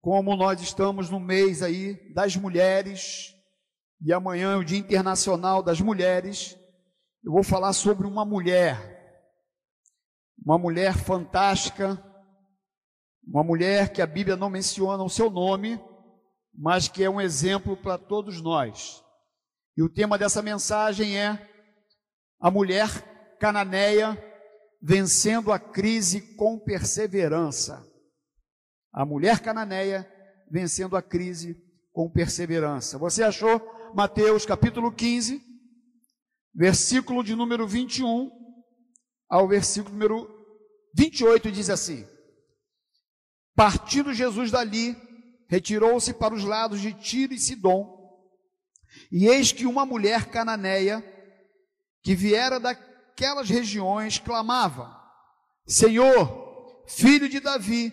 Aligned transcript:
como 0.00 0.34
nós 0.34 0.60
estamos 0.60 1.10
no 1.10 1.20
mês 1.20 1.62
aí 1.62 1.94
das 2.14 2.36
mulheres, 2.36 3.34
e 4.00 4.12
amanhã 4.12 4.54
é 4.54 4.56
o 4.56 4.64
Dia 4.64 4.78
Internacional 4.78 5.62
das 5.62 5.80
Mulheres, 5.80 6.56
eu 7.22 7.32
vou 7.32 7.42
falar 7.42 7.74
sobre 7.74 8.06
uma 8.06 8.24
mulher, 8.24 8.78
uma 10.42 10.56
mulher 10.56 10.96
fantástica, 10.96 12.02
uma 13.22 13.44
mulher 13.44 13.92
que 13.92 14.00
a 14.00 14.06
Bíblia 14.06 14.36
não 14.36 14.48
menciona 14.48 15.02
o 15.02 15.10
seu 15.10 15.30
nome, 15.30 15.78
mas 16.54 16.88
que 16.88 17.04
é 17.04 17.10
um 17.10 17.20
exemplo 17.20 17.76
para 17.76 17.98
todos 17.98 18.40
nós. 18.40 19.04
E 19.76 19.82
o 19.82 19.88
tema 19.88 20.16
dessa 20.16 20.40
mensagem 20.40 21.18
é 21.18 21.46
a 22.40 22.50
mulher 22.50 22.88
cananeia 23.38 24.18
vencendo 24.82 25.52
a 25.52 25.58
crise 25.58 26.34
com 26.36 26.58
perseverança. 26.58 27.89
A 28.92 29.04
mulher 29.04 29.40
cananeia 29.40 30.10
vencendo 30.50 30.96
a 30.96 31.02
crise 31.02 31.56
com 31.92 32.10
perseverança. 32.10 32.98
Você 32.98 33.22
achou 33.22 33.60
Mateus 33.94 34.44
capítulo 34.44 34.92
15, 34.92 35.42
versículo 36.54 37.22
de 37.22 37.34
número 37.34 37.66
21 37.66 38.30
ao 39.28 39.46
versículo 39.46 39.92
número 39.92 40.28
28 40.94 41.52
diz 41.52 41.70
assim: 41.70 42.04
Partindo 43.54 44.12
Jesus 44.12 44.50
dali, 44.50 44.96
retirou-se 45.48 46.12
para 46.14 46.34
os 46.34 46.42
lados 46.42 46.80
de 46.80 46.92
Tiro 46.92 47.32
e 47.32 47.38
Sidom, 47.38 47.96
e 49.10 49.28
eis 49.28 49.52
que 49.52 49.66
uma 49.66 49.86
mulher 49.86 50.26
cananeia, 50.26 51.04
que 52.02 52.14
viera 52.14 52.58
daquelas 52.58 53.48
regiões, 53.48 54.18
clamava: 54.18 54.96
Senhor, 55.66 56.84
filho 56.88 57.28
de 57.28 57.38
Davi, 57.38 57.92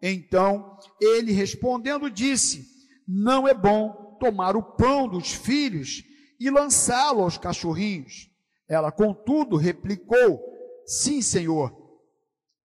Então 0.00 0.78
ele 1.00 1.32
respondendo 1.32 2.10
disse: 2.10 2.66
Não 3.06 3.46
é 3.46 3.54
bom 3.54 4.16
tomar 4.20 4.56
o 4.56 4.62
pão 4.62 5.08
dos 5.08 5.32
filhos 5.32 6.02
e 6.38 6.50
lançá-lo 6.50 7.22
aos 7.22 7.36
cachorrinhos. 7.36 8.30
Ela, 8.68 8.92
contudo, 8.92 9.56
replicou: 9.56 10.40
Sim, 10.86 11.20
Senhor. 11.22 11.76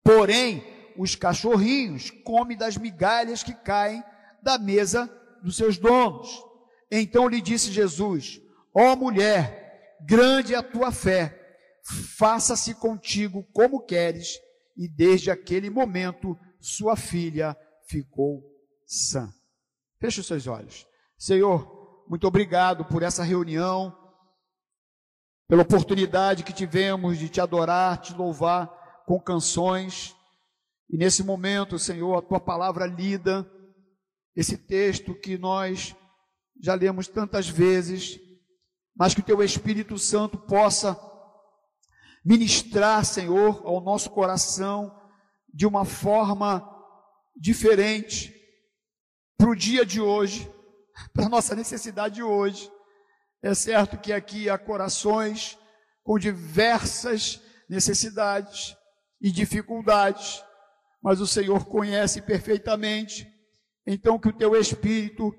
Porém, 0.03 0.63
os 0.97 1.15
cachorrinhos 1.15 2.09
comem 2.23 2.57
das 2.57 2.77
migalhas 2.77 3.43
que 3.43 3.53
caem 3.53 4.03
da 4.41 4.57
mesa 4.57 5.07
dos 5.43 5.55
seus 5.55 5.77
donos. 5.77 6.29
Então 6.89 7.27
lhe 7.27 7.41
disse 7.41 7.71
Jesus: 7.71 8.41
Ó 8.73 8.93
oh, 8.93 8.95
mulher, 8.95 9.97
grande 10.01 10.53
é 10.53 10.57
a 10.57 10.63
tua 10.63 10.91
fé, 10.91 11.37
faça-se 12.17 12.75
contigo 12.75 13.43
como 13.53 13.85
queres. 13.85 14.39
E 14.75 14.87
desde 14.87 15.29
aquele 15.29 15.69
momento 15.69 16.37
sua 16.61 16.95
filha 16.95 17.57
ficou 17.87 18.43
sã. 18.85 19.33
Feche 19.99 20.21
os 20.21 20.27
seus 20.27 20.47
olhos. 20.47 20.85
Senhor, 21.17 22.05
muito 22.07 22.27
obrigado 22.27 22.85
por 22.85 23.03
essa 23.03 23.23
reunião, 23.23 23.97
pela 25.47 25.63
oportunidade 25.63 26.43
que 26.43 26.53
tivemos 26.53 27.17
de 27.17 27.27
te 27.27 27.41
adorar, 27.41 27.99
te 27.99 28.13
louvar 28.13 28.67
com 29.05 29.19
canções. 29.19 30.15
E 30.89 30.97
nesse 30.97 31.23
momento, 31.23 31.79
Senhor, 31.79 32.15
a 32.17 32.21
tua 32.21 32.39
palavra 32.39 32.85
lida, 32.85 33.49
esse 34.35 34.57
texto 34.57 35.13
que 35.15 35.37
nós 35.37 35.95
já 36.61 36.75
lemos 36.75 37.07
tantas 37.07 37.49
vezes, 37.49 38.19
mas 38.95 39.13
que 39.13 39.21
o 39.21 39.25
teu 39.25 39.41
Espírito 39.41 39.97
Santo 39.97 40.37
possa 40.37 40.99
ministrar, 42.23 43.03
Senhor, 43.03 43.61
ao 43.65 43.81
nosso 43.81 44.11
coração 44.11 45.00
de 45.53 45.65
uma 45.65 45.85
forma 45.85 46.67
diferente 47.35 48.33
para 49.37 49.49
o 49.49 49.55
dia 49.55 49.85
de 49.85 49.99
hoje, 49.99 50.49
para 51.13 51.25
a 51.25 51.29
nossa 51.29 51.55
necessidade 51.55 52.15
de 52.15 52.23
hoje. 52.23 52.71
É 53.43 53.53
certo 53.53 53.97
que 53.97 54.13
aqui 54.13 54.49
há 54.49 54.57
corações 54.57 55.57
com 56.03 56.19
diversas 56.19 57.41
necessidades 57.67 58.75
e 59.19 59.31
dificuldades, 59.31 60.43
mas 61.01 61.19
o 61.19 61.27
Senhor 61.27 61.65
conhece 61.65 62.21
perfeitamente. 62.21 63.27
Então, 63.85 64.19
que 64.19 64.29
o 64.29 64.33
teu 64.33 64.55
Espírito 64.55 65.33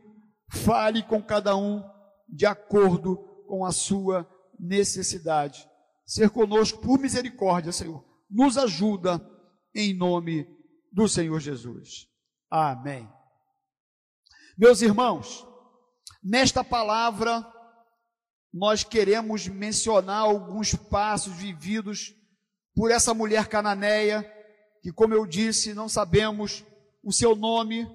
fale 0.51 1.03
com 1.03 1.23
cada 1.23 1.57
um 1.57 1.83
de 2.29 2.47
acordo 2.47 3.17
com 3.47 3.65
a 3.65 3.71
sua 3.71 4.29
necessidade. 4.59 5.69
Ser 6.05 6.31
conosco 6.31 6.81
por 6.81 6.99
misericórdia, 6.99 7.71
Senhor. 7.71 8.05
Nos 8.29 8.59
ajuda 8.59 9.19
em 9.75 9.95
nome 9.95 10.47
do 10.93 11.09
Senhor 11.09 11.41
Jesus. 11.41 12.07
Amém. 12.51 13.09
Meus 14.57 14.83
irmãos, 14.83 15.47
nesta 16.23 16.63
palavra, 16.63 17.47
nós 18.53 18.85
queremos 18.85 19.49
mencionar 19.49 20.21
alguns 20.21 20.75
passos 20.75 21.33
vividos 21.33 22.15
por 22.75 22.91
essa 22.91 23.15
mulher 23.15 23.49
cananeia, 23.49 24.31
que, 24.83 24.93
como 24.93 25.15
eu 25.15 25.27
disse, 25.27 25.73
não 25.73 25.89
sabemos 25.89 26.65
o 27.03 27.13
seu 27.13 27.35
nome, 27.35 27.89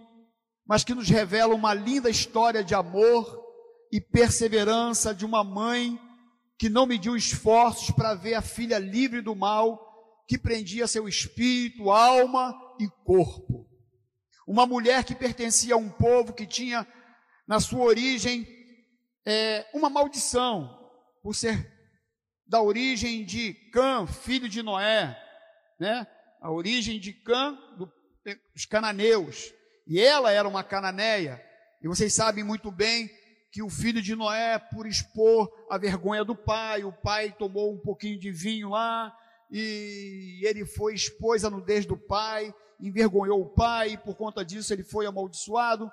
mas 0.65 0.83
que 0.83 0.95
nos 0.95 1.09
revela 1.09 1.53
uma 1.53 1.73
linda 1.73 2.09
história 2.09 2.63
de 2.63 2.73
amor 2.73 3.45
e 3.91 4.01
perseverança 4.01 5.13
de 5.13 5.25
uma 5.25 5.44
mãe 5.44 5.99
que 6.57 6.69
não 6.69 6.85
mediu 6.85 7.15
esforços 7.15 7.91
para 7.91 8.15
ver 8.15 8.33
a 8.33 8.41
filha 8.41 8.79
livre 8.79 9.21
do 9.21 9.35
mal 9.35 9.87
que 10.27 10.38
prendia 10.38 10.88
seu 10.88 11.07
espírito, 11.07 11.89
alma 11.89 12.53
e 12.79 12.88
corpo. 13.05 13.65
Uma 14.47 14.65
mulher 14.65 15.03
que 15.03 15.15
pertencia 15.15 15.75
a 15.75 15.77
um 15.77 15.89
povo 15.89 16.33
que 16.33 16.45
tinha 16.45 16.85
na 17.47 17.59
sua 17.59 17.85
origem 17.85 18.45
é, 19.25 19.65
uma 19.73 19.89
maldição, 19.89 20.69
por 21.23 21.33
ser 21.33 21.75
da 22.45 22.61
origem 22.61 23.25
de 23.25 23.53
Cã, 23.73 24.07
filho 24.07 24.47
de 24.47 24.63
Noé, 24.63 25.17
né? 25.79 26.07
A 26.41 26.51
origem 26.51 26.99
de 26.99 27.11
Cã, 27.11 27.57
dos 28.53 28.65
cananeus. 28.65 29.53
E 29.85 29.99
ela 29.99 30.31
era 30.31 30.47
uma 30.47 30.63
cananeia. 30.63 31.41
E 31.81 31.88
vocês 31.88 32.13
sabem 32.13 32.44
muito 32.44 32.71
bem 32.71 33.09
que 33.51 33.61
o 33.61 33.69
filho 33.69 34.01
de 34.01 34.15
Noé, 34.15 34.59
por 34.59 34.88
expor 34.88 35.49
a 35.69 35.77
vergonha 35.77 36.23
do 36.23 36.35
pai, 36.35 36.83
o 36.83 36.91
pai 36.91 37.35
tomou 37.38 37.73
um 37.73 37.79
pouquinho 37.79 38.19
de 38.19 38.31
vinho 38.31 38.69
lá, 38.69 39.13
e 39.50 40.41
ele 40.44 40.66
foi 40.66 40.94
expôs 40.94 41.44
a 41.44 41.50
nudez 41.50 41.85
do 41.85 41.97
pai, 41.97 42.53
envergonhou 42.80 43.41
o 43.41 43.50
pai, 43.53 43.94
e 43.94 43.97
por 43.97 44.16
conta 44.16 44.44
disso 44.44 44.74
ele 44.74 44.84
foi 44.84 45.06
amaldiçoado. 45.06 45.91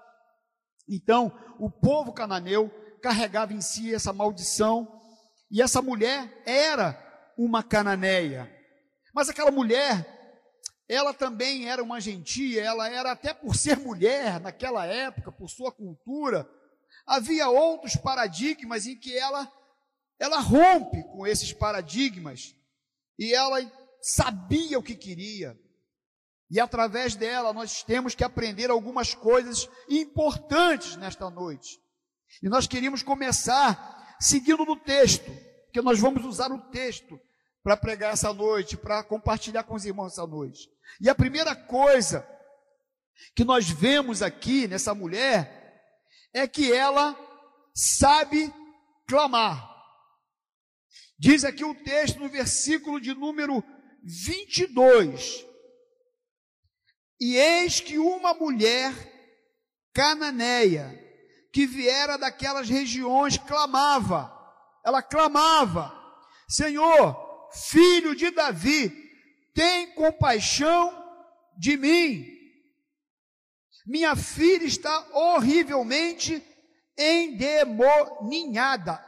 Então, 0.88 1.32
o 1.58 1.70
povo 1.70 2.12
cananeu 2.12 2.70
carregava 3.02 3.52
em 3.52 3.60
si 3.60 3.94
essa 3.94 4.12
maldição, 4.12 5.00
e 5.50 5.62
essa 5.62 5.80
mulher 5.80 6.42
era 6.46 6.98
uma 7.36 7.62
cananeia. 7.62 8.50
Mas 9.14 9.28
aquela 9.28 9.50
mulher, 9.50 10.06
ela 10.88 11.14
também 11.14 11.68
era 11.68 11.82
uma 11.82 12.00
gentia, 12.00 12.62
ela 12.62 12.88
era 12.88 13.12
até 13.12 13.32
por 13.32 13.54
ser 13.54 13.78
mulher 13.78 14.40
naquela 14.40 14.84
época, 14.86 15.30
por 15.30 15.48
sua 15.48 15.70
cultura, 15.70 16.48
havia 17.06 17.48
outros 17.48 17.96
paradigmas 17.96 18.86
em 18.86 18.98
que 18.98 19.16
ela 19.16 19.50
ela 20.18 20.38
rompe 20.38 21.02
com 21.04 21.26
esses 21.26 21.52
paradigmas 21.52 22.54
e 23.18 23.34
ela 23.34 23.58
sabia 24.00 24.78
o 24.78 24.82
que 24.82 24.94
queria. 24.94 25.58
E 26.50 26.60
através 26.60 27.16
dela 27.16 27.52
nós 27.52 27.82
temos 27.82 28.14
que 28.14 28.24
aprender 28.24 28.70
algumas 28.70 29.14
coisas 29.14 29.68
importantes 29.88 30.96
nesta 30.96 31.30
noite. 31.30 31.80
E 32.42 32.48
nós 32.48 32.66
queríamos 32.66 33.02
começar 33.02 34.16
seguindo 34.20 34.64
no 34.64 34.76
texto, 34.76 35.30
porque 35.64 35.80
nós 35.82 35.98
vamos 35.98 36.24
usar 36.24 36.52
o 36.52 36.60
texto 36.70 37.18
para 37.62 37.76
pregar 37.76 38.12
essa 38.12 38.32
noite, 38.32 38.76
para 38.76 39.02
compartilhar 39.02 39.64
com 39.64 39.74
os 39.74 39.84
irmãos 39.84 40.12
essa 40.12 40.26
noite. 40.26 40.68
E 41.00 41.08
a 41.08 41.14
primeira 41.14 41.56
coisa 41.56 42.28
que 43.34 43.44
nós 43.44 43.68
vemos 43.68 44.22
aqui 44.22 44.68
nessa 44.68 44.94
mulher 44.94 45.82
é 46.32 46.46
que 46.46 46.72
ela 46.72 47.16
sabe 47.74 48.52
clamar. 49.06 49.73
Diz 51.18 51.44
aqui 51.44 51.64
o 51.64 51.74
texto 51.74 52.18
no 52.18 52.28
versículo 52.28 53.00
de 53.00 53.14
número 53.14 53.62
22. 54.02 55.46
E 57.20 57.36
eis 57.36 57.80
que 57.80 57.98
uma 57.98 58.34
mulher 58.34 58.92
cananeia, 59.92 61.00
que 61.52 61.66
viera 61.66 62.18
daquelas 62.18 62.68
regiões, 62.68 63.38
clamava, 63.38 64.32
ela 64.84 65.02
clamava: 65.02 65.92
Senhor, 66.48 67.48
filho 67.70 68.14
de 68.14 68.30
Davi, 68.30 68.92
tem 69.54 69.94
compaixão 69.94 70.92
de 71.56 71.76
mim. 71.76 72.34
Minha 73.86 74.16
filha 74.16 74.64
está 74.64 75.06
horrivelmente 75.12 76.42
endemoninhada. 76.98 79.04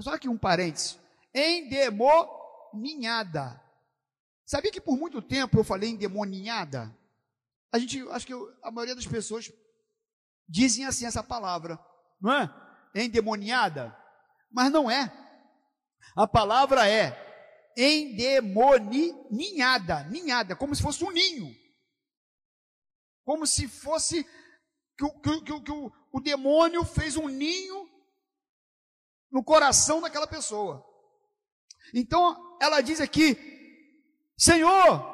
Só 0.00 0.14
aqui 0.14 0.28
um 0.28 0.38
parênteses. 0.38 0.98
Endemoninhada. 1.34 3.60
Sabia 4.46 4.72
que 4.72 4.80
por 4.80 4.96
muito 4.96 5.20
tempo 5.20 5.58
eu 5.58 5.64
falei 5.64 5.90
endemoninhada? 5.90 6.96
A 7.70 7.78
gente, 7.78 8.00
acho 8.10 8.26
que 8.26 8.32
eu, 8.32 8.50
a 8.62 8.70
maioria 8.70 8.94
das 8.94 9.06
pessoas 9.06 9.52
dizem 10.48 10.86
assim 10.86 11.04
essa 11.04 11.22
palavra, 11.22 11.78
não 12.20 12.32
é? 12.32 12.50
Endemoniada. 12.94 13.94
Mas 14.50 14.72
não 14.72 14.90
é. 14.90 15.12
A 16.16 16.26
palavra 16.26 16.88
é 16.88 17.26
endemoninhada, 17.76 20.04
ninhada, 20.04 20.56
como 20.56 20.74
se 20.74 20.80
fosse 20.82 21.04
um 21.04 21.10
ninho. 21.10 21.54
Como 23.24 23.46
se 23.46 23.68
fosse 23.68 24.24
que, 24.96 25.06
que, 25.22 25.42
que, 25.42 25.60
que 25.60 25.70
o, 25.70 25.92
o 26.10 26.20
demônio 26.20 26.82
fez 26.84 27.14
um 27.16 27.28
ninho 27.28 27.86
no 29.30 29.42
coração 29.44 30.00
daquela 30.00 30.26
pessoa. 30.26 30.84
Então 31.94 32.58
ela 32.60 32.80
diz 32.80 33.00
aqui: 33.00 33.36
Senhor, 34.36 35.04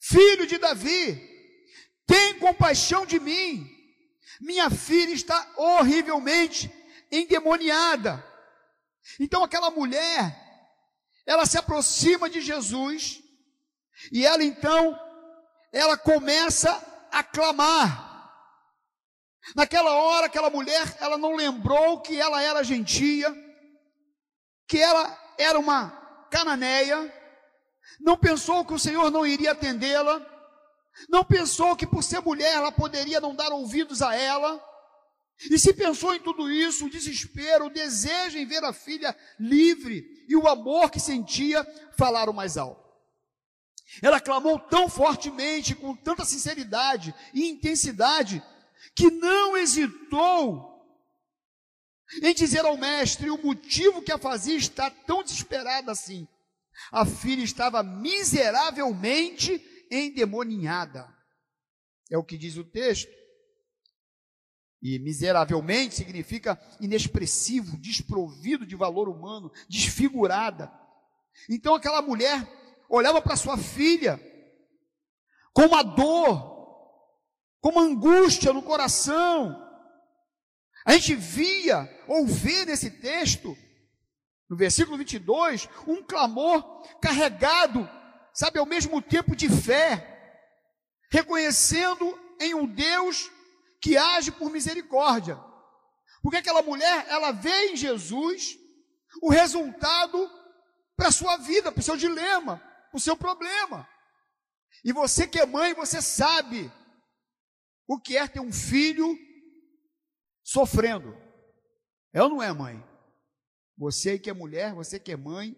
filho 0.00 0.46
de 0.46 0.58
Davi, 0.58 1.20
tem 2.06 2.38
compaixão 2.38 3.06
de 3.06 3.18
mim. 3.18 3.70
Minha 4.40 4.68
filha 4.70 5.12
está 5.12 5.52
horrivelmente 5.56 6.72
endemoniada. 7.10 8.24
Então 9.20 9.44
aquela 9.44 9.70
mulher, 9.70 10.36
ela 11.26 11.46
se 11.46 11.56
aproxima 11.56 12.28
de 12.28 12.40
Jesus 12.40 13.22
e 14.10 14.24
ela 14.24 14.42
então, 14.42 14.98
ela 15.72 15.96
começa 15.96 16.72
a 17.10 17.22
clamar. 17.22 18.13
Naquela 19.54 19.92
hora, 19.92 20.26
aquela 20.26 20.48
mulher, 20.48 20.96
ela 21.00 21.18
não 21.18 21.34
lembrou 21.34 22.00
que 22.00 22.18
ela 22.18 22.42
era 22.42 22.62
gentia, 22.62 23.34
que 24.66 24.78
ela 24.78 25.34
era 25.36 25.58
uma 25.58 25.90
cananeia, 26.30 27.12
não 28.00 28.16
pensou 28.16 28.64
que 28.64 28.72
o 28.72 28.78
Senhor 28.78 29.10
não 29.10 29.26
iria 29.26 29.52
atendê-la, 29.52 30.24
não 31.08 31.24
pensou 31.24 31.76
que 31.76 31.86
por 31.86 32.02
ser 32.02 32.20
mulher 32.20 32.54
ela 32.54 32.72
poderia 32.72 33.20
não 33.20 33.34
dar 33.34 33.50
ouvidos 33.52 34.00
a 34.00 34.14
ela, 34.14 34.62
e 35.50 35.58
se 35.58 35.74
pensou 35.74 36.14
em 36.14 36.20
tudo 36.20 36.50
isso, 36.50 36.86
o 36.86 36.90
desespero, 36.90 37.66
o 37.66 37.70
desejo 37.70 38.38
em 38.38 38.46
ver 38.46 38.64
a 38.64 38.72
filha 38.72 39.14
livre 39.38 40.24
e 40.28 40.36
o 40.36 40.48
amor 40.48 40.90
que 40.90 41.00
sentia 41.00 41.66
falaram 41.98 42.32
mais 42.32 42.56
alto. 42.56 42.82
Ela 44.00 44.20
clamou 44.20 44.58
tão 44.58 44.88
fortemente, 44.88 45.74
com 45.74 45.94
tanta 45.94 46.24
sinceridade 46.24 47.14
e 47.32 47.48
intensidade, 47.48 48.42
que 48.94 49.10
não 49.10 49.56
hesitou 49.56 50.74
em 52.22 52.34
dizer 52.34 52.64
ao 52.64 52.76
mestre 52.76 53.30
o 53.30 53.42
motivo 53.42 54.02
que 54.02 54.12
a 54.12 54.18
fazia 54.18 54.56
estar 54.56 54.90
tão 55.06 55.22
desesperada 55.22 55.90
assim. 55.90 56.28
A 56.90 57.06
filha 57.06 57.42
estava 57.42 57.82
miseravelmente 57.82 59.62
endemoninhada. 59.90 61.08
É 62.10 62.18
o 62.18 62.24
que 62.24 62.36
diz 62.36 62.56
o 62.56 62.64
texto. 62.64 63.10
E 64.82 64.98
miseravelmente 64.98 65.94
significa 65.94 66.60
inexpressivo, 66.80 67.78
desprovido 67.78 68.66
de 68.66 68.76
valor 68.76 69.08
humano, 69.08 69.50
desfigurada. 69.68 70.70
Então 71.48 71.74
aquela 71.74 72.02
mulher 72.02 72.46
olhava 72.88 73.22
para 73.22 73.36
sua 73.36 73.56
filha 73.56 74.20
com 75.54 75.62
uma 75.62 75.82
dor, 75.82 76.53
com 77.64 77.70
uma 77.70 77.80
angústia 77.80 78.52
no 78.52 78.60
coração. 78.62 79.58
A 80.84 80.92
gente 80.92 81.14
via 81.14 81.88
ou 82.06 82.26
vê 82.26 82.66
nesse 82.66 82.90
texto, 82.90 83.56
no 84.50 84.54
versículo 84.54 84.98
22, 84.98 85.66
um 85.86 86.02
clamor 86.02 86.62
carregado, 87.00 87.88
sabe, 88.34 88.58
ao 88.58 88.66
mesmo 88.66 89.00
tempo 89.00 89.34
de 89.34 89.48
fé, 89.48 90.52
reconhecendo 91.10 92.06
em 92.38 92.54
um 92.54 92.66
Deus 92.66 93.30
que 93.80 93.96
age 93.96 94.30
por 94.30 94.50
misericórdia. 94.50 95.42
Porque 96.22 96.36
aquela 96.36 96.60
mulher, 96.60 97.06
ela 97.08 97.32
vê 97.32 97.70
em 97.70 97.76
Jesus 97.76 98.58
o 99.22 99.30
resultado 99.30 100.30
para 100.94 101.08
a 101.08 101.12
sua 101.12 101.38
vida, 101.38 101.72
para 101.72 101.80
o 101.80 101.82
seu 101.82 101.96
dilema, 101.96 102.58
para 102.90 102.98
o 102.98 103.00
seu 103.00 103.16
problema. 103.16 103.88
E 104.84 104.92
você 104.92 105.26
que 105.26 105.38
é 105.38 105.46
mãe, 105.46 105.72
você 105.72 106.02
sabe 106.02 106.70
o 107.86 108.00
que 108.00 108.16
é 108.16 108.26
ter 108.26 108.40
um 108.40 108.52
filho 108.52 109.16
sofrendo. 110.42 111.16
É 112.12 112.22
ou 112.22 112.28
não 112.28 112.42
é, 112.42 112.52
mãe? 112.52 112.82
Você 113.76 114.18
que 114.18 114.30
é 114.30 114.32
mulher, 114.32 114.74
você 114.74 115.00
que 115.00 115.12
é 115.12 115.16
mãe, 115.16 115.56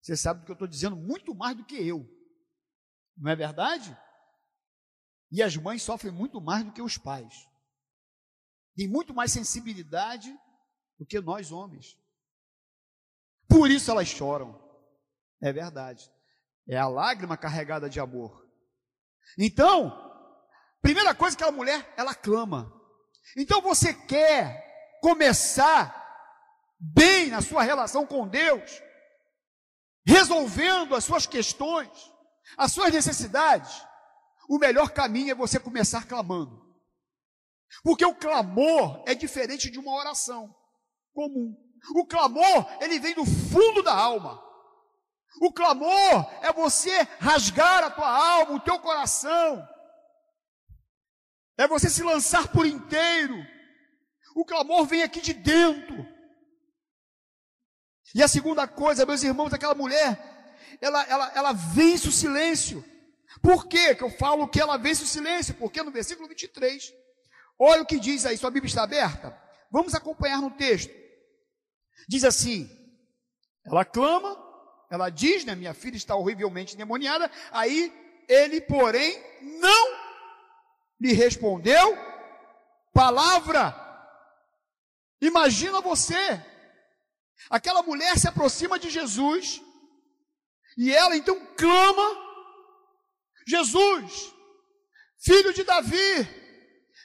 você 0.00 0.16
sabe 0.16 0.40
do 0.40 0.46
que 0.46 0.52
eu 0.52 0.54
estou 0.54 0.68
dizendo 0.68 0.96
muito 0.96 1.34
mais 1.34 1.56
do 1.56 1.64
que 1.64 1.76
eu. 1.76 2.06
Não 3.16 3.30
é 3.30 3.36
verdade? 3.36 3.96
E 5.30 5.42
as 5.42 5.56
mães 5.56 5.82
sofrem 5.82 6.12
muito 6.12 6.40
mais 6.40 6.64
do 6.64 6.72
que 6.72 6.82
os 6.82 6.98
pais. 6.98 7.48
Tem 8.76 8.86
muito 8.86 9.14
mais 9.14 9.32
sensibilidade 9.32 10.32
do 10.98 11.06
que 11.06 11.20
nós 11.20 11.50
homens. 11.50 11.98
Por 13.48 13.70
isso 13.70 13.90
elas 13.90 14.08
choram. 14.08 14.62
É 15.40 15.52
verdade. 15.52 16.10
É 16.68 16.76
a 16.76 16.88
lágrima 16.88 17.36
carregada 17.36 17.88
de 17.88 17.98
amor. 17.98 18.46
Então, 19.38 20.05
Primeira 20.86 21.12
coisa 21.16 21.36
que 21.36 21.42
a 21.42 21.50
mulher, 21.50 21.92
ela 21.96 22.14
clama. 22.14 22.72
Então 23.36 23.60
você 23.60 23.92
quer 23.92 25.00
começar 25.02 25.92
bem 26.78 27.26
na 27.26 27.42
sua 27.42 27.64
relação 27.64 28.06
com 28.06 28.28
Deus, 28.28 28.80
resolvendo 30.06 30.94
as 30.94 31.02
suas 31.02 31.26
questões, 31.26 31.90
as 32.56 32.70
suas 32.70 32.92
necessidades. 32.92 33.82
O 34.48 34.60
melhor 34.60 34.90
caminho 34.90 35.32
é 35.32 35.34
você 35.34 35.58
começar 35.58 36.06
clamando. 36.06 36.64
Porque 37.82 38.06
o 38.06 38.14
clamor 38.14 39.02
é 39.08 39.14
diferente 39.16 39.68
de 39.68 39.80
uma 39.80 39.92
oração 39.92 40.54
comum. 41.12 41.52
O 41.96 42.06
clamor, 42.06 42.64
ele 42.80 43.00
vem 43.00 43.12
do 43.12 43.26
fundo 43.26 43.82
da 43.82 43.92
alma. 43.92 44.40
O 45.42 45.52
clamor 45.52 46.30
é 46.42 46.52
você 46.52 46.96
rasgar 47.18 47.82
a 47.82 47.90
tua 47.90 48.08
alma, 48.08 48.52
o 48.52 48.60
teu 48.60 48.78
coração, 48.78 49.68
é 51.56 51.66
você 51.66 51.88
se 51.88 52.02
lançar 52.02 52.48
por 52.48 52.66
inteiro. 52.66 53.36
O 54.34 54.44
clamor 54.44 54.86
vem 54.86 55.02
aqui 55.02 55.20
de 55.20 55.32
dentro. 55.32 56.06
E 58.14 58.22
a 58.22 58.28
segunda 58.28 58.66
coisa, 58.68 59.06
meus 59.06 59.22
irmãos, 59.22 59.52
aquela 59.52 59.74
mulher, 59.74 60.18
ela, 60.80 61.02
ela, 61.04 61.32
ela 61.34 61.52
vence 61.52 62.08
o 62.08 62.12
silêncio. 62.12 62.84
Por 63.42 63.66
quê 63.66 63.94
que 63.94 64.02
eu 64.02 64.10
falo 64.10 64.48
que 64.48 64.60
ela 64.60 64.76
vence 64.76 65.02
o 65.02 65.06
silêncio? 65.06 65.54
Porque 65.54 65.82
no 65.82 65.90
versículo 65.90 66.28
23, 66.28 66.92
olha 67.58 67.82
o 67.82 67.86
que 67.86 67.98
diz 67.98 68.24
aí, 68.24 68.36
sua 68.36 68.50
Bíblia 68.50 68.68
está 68.68 68.82
aberta? 68.82 69.36
Vamos 69.70 69.94
acompanhar 69.94 70.40
no 70.40 70.50
texto. 70.50 70.92
Diz 72.08 72.24
assim: 72.24 72.70
ela 73.64 73.84
clama, 73.84 74.36
ela 74.90 75.10
diz, 75.10 75.44
né? 75.44 75.54
Minha 75.54 75.74
filha 75.74 75.96
está 75.96 76.14
horrivelmente 76.14 76.74
endemoniada. 76.74 77.30
Aí 77.50 77.92
ele, 78.28 78.60
porém, 78.60 79.18
não 79.60 80.05
lhe 81.00 81.12
respondeu 81.12 81.96
palavra. 82.92 83.74
Imagina 85.20 85.80
você, 85.80 86.42
aquela 87.50 87.82
mulher 87.82 88.18
se 88.18 88.28
aproxima 88.28 88.78
de 88.78 88.90
Jesus 88.90 89.60
e 90.76 90.92
ela 90.92 91.16
então 91.16 91.38
clama: 91.56 92.08
Jesus, 93.46 94.32
filho 95.18 95.52
de 95.52 95.62
Davi, 95.62 96.14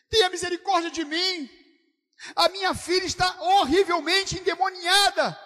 tenha 0.09 0.29
misericórdia 0.29 0.91
de 0.91 1.05
mim. 1.05 1.49
A 2.35 2.49
minha 2.49 2.73
filha 2.75 3.05
está 3.05 3.41
horrivelmente 3.41 4.37
endemoniada. 4.37 5.37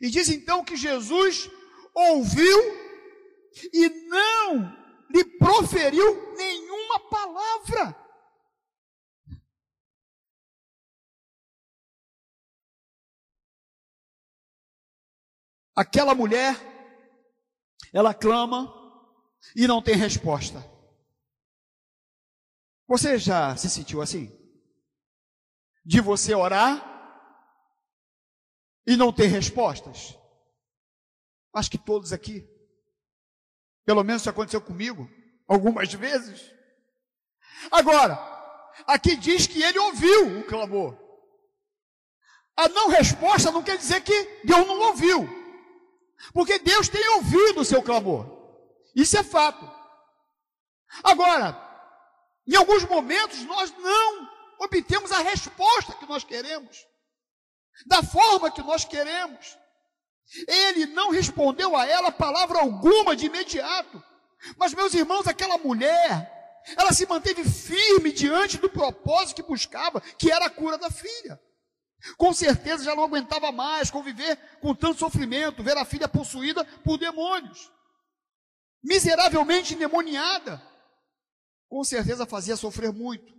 E 0.00 0.10
diz 0.10 0.28
então 0.28 0.64
que 0.64 0.76
Jesus 0.76 1.48
ouviu 1.94 2.58
e 3.72 3.88
não 3.88 4.85
lhe 5.10 5.24
proferiu 5.38 6.34
nenhuma 6.36 7.00
palavra. 7.08 8.06
Aquela 15.74 16.14
mulher, 16.14 16.56
ela 17.92 18.14
clama 18.14 18.72
e 19.54 19.66
não 19.66 19.82
tem 19.82 19.94
resposta. 19.94 20.64
Você 22.88 23.18
já 23.18 23.56
se 23.56 23.68
sentiu 23.68 24.00
assim? 24.00 24.32
De 25.84 26.00
você 26.00 26.34
orar 26.34 26.94
e 28.86 28.96
não 28.96 29.12
ter 29.12 29.26
respostas? 29.26 30.16
Acho 31.52 31.70
que 31.70 31.78
todos 31.78 32.12
aqui. 32.12 32.55
Pelo 33.86 34.02
menos 34.02 34.22
isso 34.22 34.30
aconteceu 34.30 34.60
comigo 34.60 35.08
algumas 35.48 35.92
vezes. 35.94 36.52
Agora, 37.70 38.18
aqui 38.86 39.16
diz 39.16 39.46
que 39.46 39.62
ele 39.62 39.78
ouviu 39.78 40.40
o 40.40 40.44
clamor. 40.44 40.98
A 42.56 42.68
não 42.68 42.88
resposta 42.88 43.52
não 43.52 43.62
quer 43.62 43.78
dizer 43.78 44.02
que 44.02 44.40
Deus 44.44 44.66
não 44.66 44.80
ouviu. 44.88 45.28
Porque 46.32 46.58
Deus 46.58 46.88
tem 46.88 47.08
ouvido 47.10 47.60
o 47.60 47.64
seu 47.64 47.80
clamor. 47.80 48.26
Isso 48.94 49.16
é 49.16 49.22
fato. 49.22 49.70
Agora, 51.04 51.62
em 52.46 52.56
alguns 52.56 52.84
momentos 52.84 53.44
nós 53.44 53.70
não 53.78 54.28
obtemos 54.58 55.12
a 55.12 55.18
resposta 55.18 55.92
que 55.94 56.06
nós 56.06 56.24
queremos, 56.24 56.84
da 57.86 58.02
forma 58.02 58.50
que 58.50 58.62
nós 58.62 58.84
queremos. 58.84 59.56
Ele 60.46 60.86
não 60.86 61.10
respondeu 61.10 61.76
a 61.76 61.86
ela 61.86 62.10
palavra 62.10 62.58
alguma 62.58 63.14
de 63.14 63.26
imediato. 63.26 64.02
Mas, 64.56 64.74
meus 64.74 64.92
irmãos, 64.92 65.26
aquela 65.26 65.56
mulher, 65.58 66.62
ela 66.76 66.92
se 66.92 67.06
manteve 67.06 67.44
firme 67.44 68.12
diante 68.12 68.58
do 68.58 68.68
propósito 68.68 69.36
que 69.36 69.48
buscava, 69.48 70.00
que 70.00 70.30
era 70.30 70.46
a 70.46 70.50
cura 70.50 70.76
da 70.76 70.90
filha. 70.90 71.40
Com 72.16 72.32
certeza 72.32 72.84
já 72.84 72.94
não 72.94 73.04
aguentava 73.04 73.50
mais 73.50 73.90
conviver 73.90 74.36
com 74.60 74.74
tanto 74.74 74.98
sofrimento, 74.98 75.62
ver 75.62 75.76
a 75.76 75.84
filha 75.84 76.08
possuída 76.08 76.64
por 76.84 76.98
demônios, 76.98 77.70
miseravelmente 78.82 79.74
endemoniada. 79.74 80.62
Com 81.68 81.82
certeza 81.82 82.26
fazia 82.26 82.56
sofrer 82.56 82.92
muito, 82.92 83.34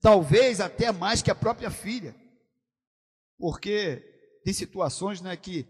talvez 0.00 0.60
até 0.60 0.90
mais 0.90 1.22
que 1.22 1.30
a 1.30 1.34
própria 1.34 1.70
filha, 1.70 2.16
porque 3.38 4.13
tem 4.44 4.52
situações 4.52 5.22
né, 5.22 5.34
que 5.36 5.66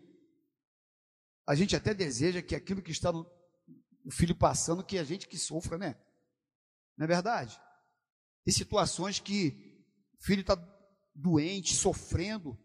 a 1.47 1.54
gente 1.54 1.76
até 1.76 1.95
deseja 1.95 2.43
que 2.43 2.57
aquilo 2.57 2.83
que 2.83 2.90
está 2.90 3.12
no, 3.12 3.25
o 4.04 4.11
filho 4.11 4.35
passando, 4.35 4.85
que 4.85 4.99
a 4.99 5.04
gente 5.04 5.28
que 5.28 5.38
sofra, 5.38 5.78
né? 5.78 5.97
Não 6.97 7.04
é 7.04 7.07
verdade? 7.07 7.59
Tem 8.45 8.52
situações 8.52 9.21
que 9.21 9.87
o 10.21 10.25
filho 10.25 10.40
está 10.40 10.57
doente, 11.14 11.75
sofrendo, 11.75 12.59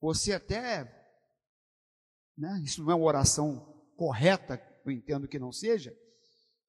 você 0.00 0.32
até, 0.32 0.84
né, 2.36 2.62
isso 2.64 2.82
não 2.82 2.92
é 2.92 2.94
uma 2.94 3.04
oração 3.04 3.84
correta, 3.96 4.62
eu 4.84 4.92
entendo 4.92 5.26
que 5.26 5.38
não 5.38 5.50
seja, 5.50 5.92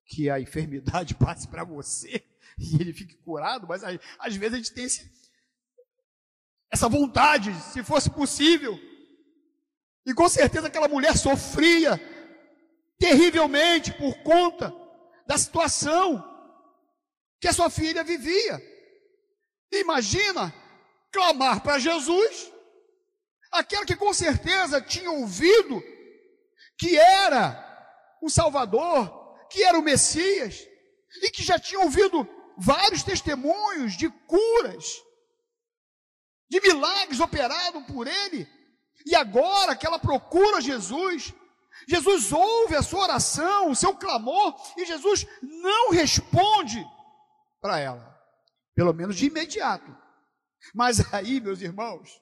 que 0.05 0.27
a 0.27 0.39
enfermidade 0.39 1.13
passe 1.19 1.47
para 1.47 1.63
você 1.63 2.25
e 2.57 2.81
ele 2.81 2.93
fique 2.93 3.15
curado, 3.17 3.67
mas 3.67 3.83
às 3.83 4.35
vezes 4.35 4.53
a 4.55 4.57
gente 4.57 4.73
tem 4.73 4.85
esse, 4.85 5.28
essa 6.71 6.87
vontade, 6.87 7.53
se 7.71 7.83
fosse 7.83 8.09
possível. 8.09 8.79
E 10.05 10.13
com 10.13 10.27
certeza 10.29 10.67
aquela 10.67 10.87
mulher 10.87 11.17
sofria 11.17 11.99
terrivelmente 12.97 13.93
por 13.93 14.21
conta 14.23 14.73
da 15.25 15.37
situação 15.37 16.23
que 17.39 17.47
a 17.47 17.53
sua 17.53 17.69
filha 17.69 18.03
vivia. 18.03 18.61
Imagina 19.71 20.53
clamar 21.11 21.61
para 21.61 21.79
Jesus, 21.79 22.51
aquela 23.51 23.85
que 23.85 23.95
com 23.95 24.13
certeza 24.13 24.81
tinha 24.81 25.09
ouvido 25.09 25.81
que 26.77 26.97
era 26.97 27.65
o 28.21 28.29
Salvador, 28.29 29.37
que 29.49 29.63
era 29.63 29.77
o 29.77 29.83
Messias, 29.83 30.67
e 31.23 31.31
que 31.31 31.43
já 31.43 31.57
tinha 31.57 31.81
ouvido 31.81 32.27
vários 32.57 33.03
testemunhos 33.03 33.93
de 33.93 34.09
curas, 34.09 35.01
de 36.49 36.59
milagres 36.61 37.19
operados 37.19 37.83
por 37.85 38.07
ele, 38.07 38.47
e 39.05 39.15
agora 39.15 39.75
que 39.75 39.85
ela 39.85 39.99
procura 39.99 40.61
Jesus, 40.61 41.33
Jesus 41.87 42.31
ouve 42.31 42.75
a 42.75 42.81
sua 42.81 43.01
oração, 43.01 43.71
o 43.71 43.75
seu 43.75 43.95
clamor, 43.95 44.55
e 44.77 44.85
Jesus 44.85 45.25
não 45.41 45.91
responde 45.91 46.85
para 47.61 47.79
ela, 47.79 48.19
pelo 48.75 48.93
menos 48.93 49.15
de 49.15 49.27
imediato. 49.27 49.95
Mas 50.73 51.13
aí, 51.13 51.39
meus 51.39 51.61
irmãos, 51.61 52.21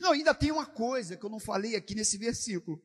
não, 0.00 0.12
ainda 0.12 0.34
tem 0.34 0.50
uma 0.50 0.66
coisa 0.66 1.16
que 1.16 1.24
eu 1.24 1.30
não 1.30 1.40
falei 1.40 1.76
aqui 1.76 1.94
nesse 1.94 2.16
versículo. 2.16 2.80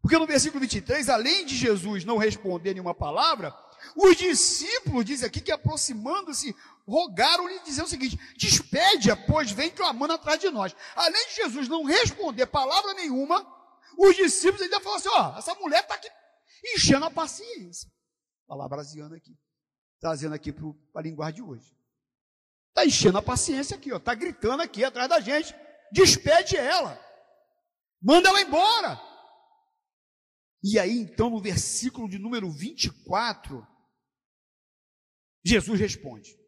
Porque 0.00 0.18
no 0.18 0.26
versículo 0.26 0.60
23, 0.60 1.08
além 1.08 1.44
de 1.46 1.56
Jesus 1.56 2.04
não 2.04 2.16
responder 2.16 2.74
nenhuma 2.74 2.94
palavra, 2.94 3.54
os 3.96 4.16
discípulos, 4.16 5.04
diz 5.04 5.22
aqui, 5.22 5.40
que 5.40 5.52
aproximando-se, 5.52 6.54
rogaram-lhe 6.86 7.60
dizer 7.60 7.82
o 7.82 7.86
seguinte: 7.88 8.18
despede-a, 8.36 9.16
pois 9.16 9.50
vem 9.50 9.70
clamando 9.70 10.14
atrás 10.14 10.40
de 10.40 10.50
nós. 10.50 10.74
Além 10.94 11.28
de 11.28 11.36
Jesus 11.36 11.68
não 11.68 11.84
responder 11.84 12.46
palavra 12.46 12.94
nenhuma, 12.94 13.46
os 13.98 14.16
discípulos 14.16 14.62
ainda 14.62 14.80
falaram 14.80 15.00
assim: 15.00 15.08
ó, 15.10 15.38
essa 15.38 15.54
mulher 15.54 15.82
está 15.82 15.94
aqui 15.94 16.08
enchendo 16.74 17.04
a 17.04 17.10
paciência. 17.10 17.90
Palavraziana 18.46 19.16
aqui, 19.16 19.36
trazendo 20.00 20.34
aqui 20.34 20.52
para 20.52 21.00
a 21.00 21.02
linguagem 21.02 21.36
de 21.36 21.42
hoje. 21.42 21.76
Está 22.68 22.86
enchendo 22.86 23.18
a 23.18 23.22
paciência 23.22 23.76
aqui, 23.76 23.92
ó. 23.92 23.98
Está 23.98 24.14
gritando 24.14 24.62
aqui 24.62 24.84
atrás 24.84 25.08
da 25.08 25.20
gente. 25.20 25.54
Despede 25.92 26.56
ela. 26.56 26.98
Manda 28.00 28.30
ela 28.30 28.40
embora. 28.40 29.00
E 30.62 30.78
aí, 30.78 30.98
então, 30.98 31.28
no 31.28 31.40
versículo 31.40 32.08
de 32.08 32.18
número 32.18 32.50
24, 32.50 33.66
Jesus 35.44 35.78
responde. 35.78 36.41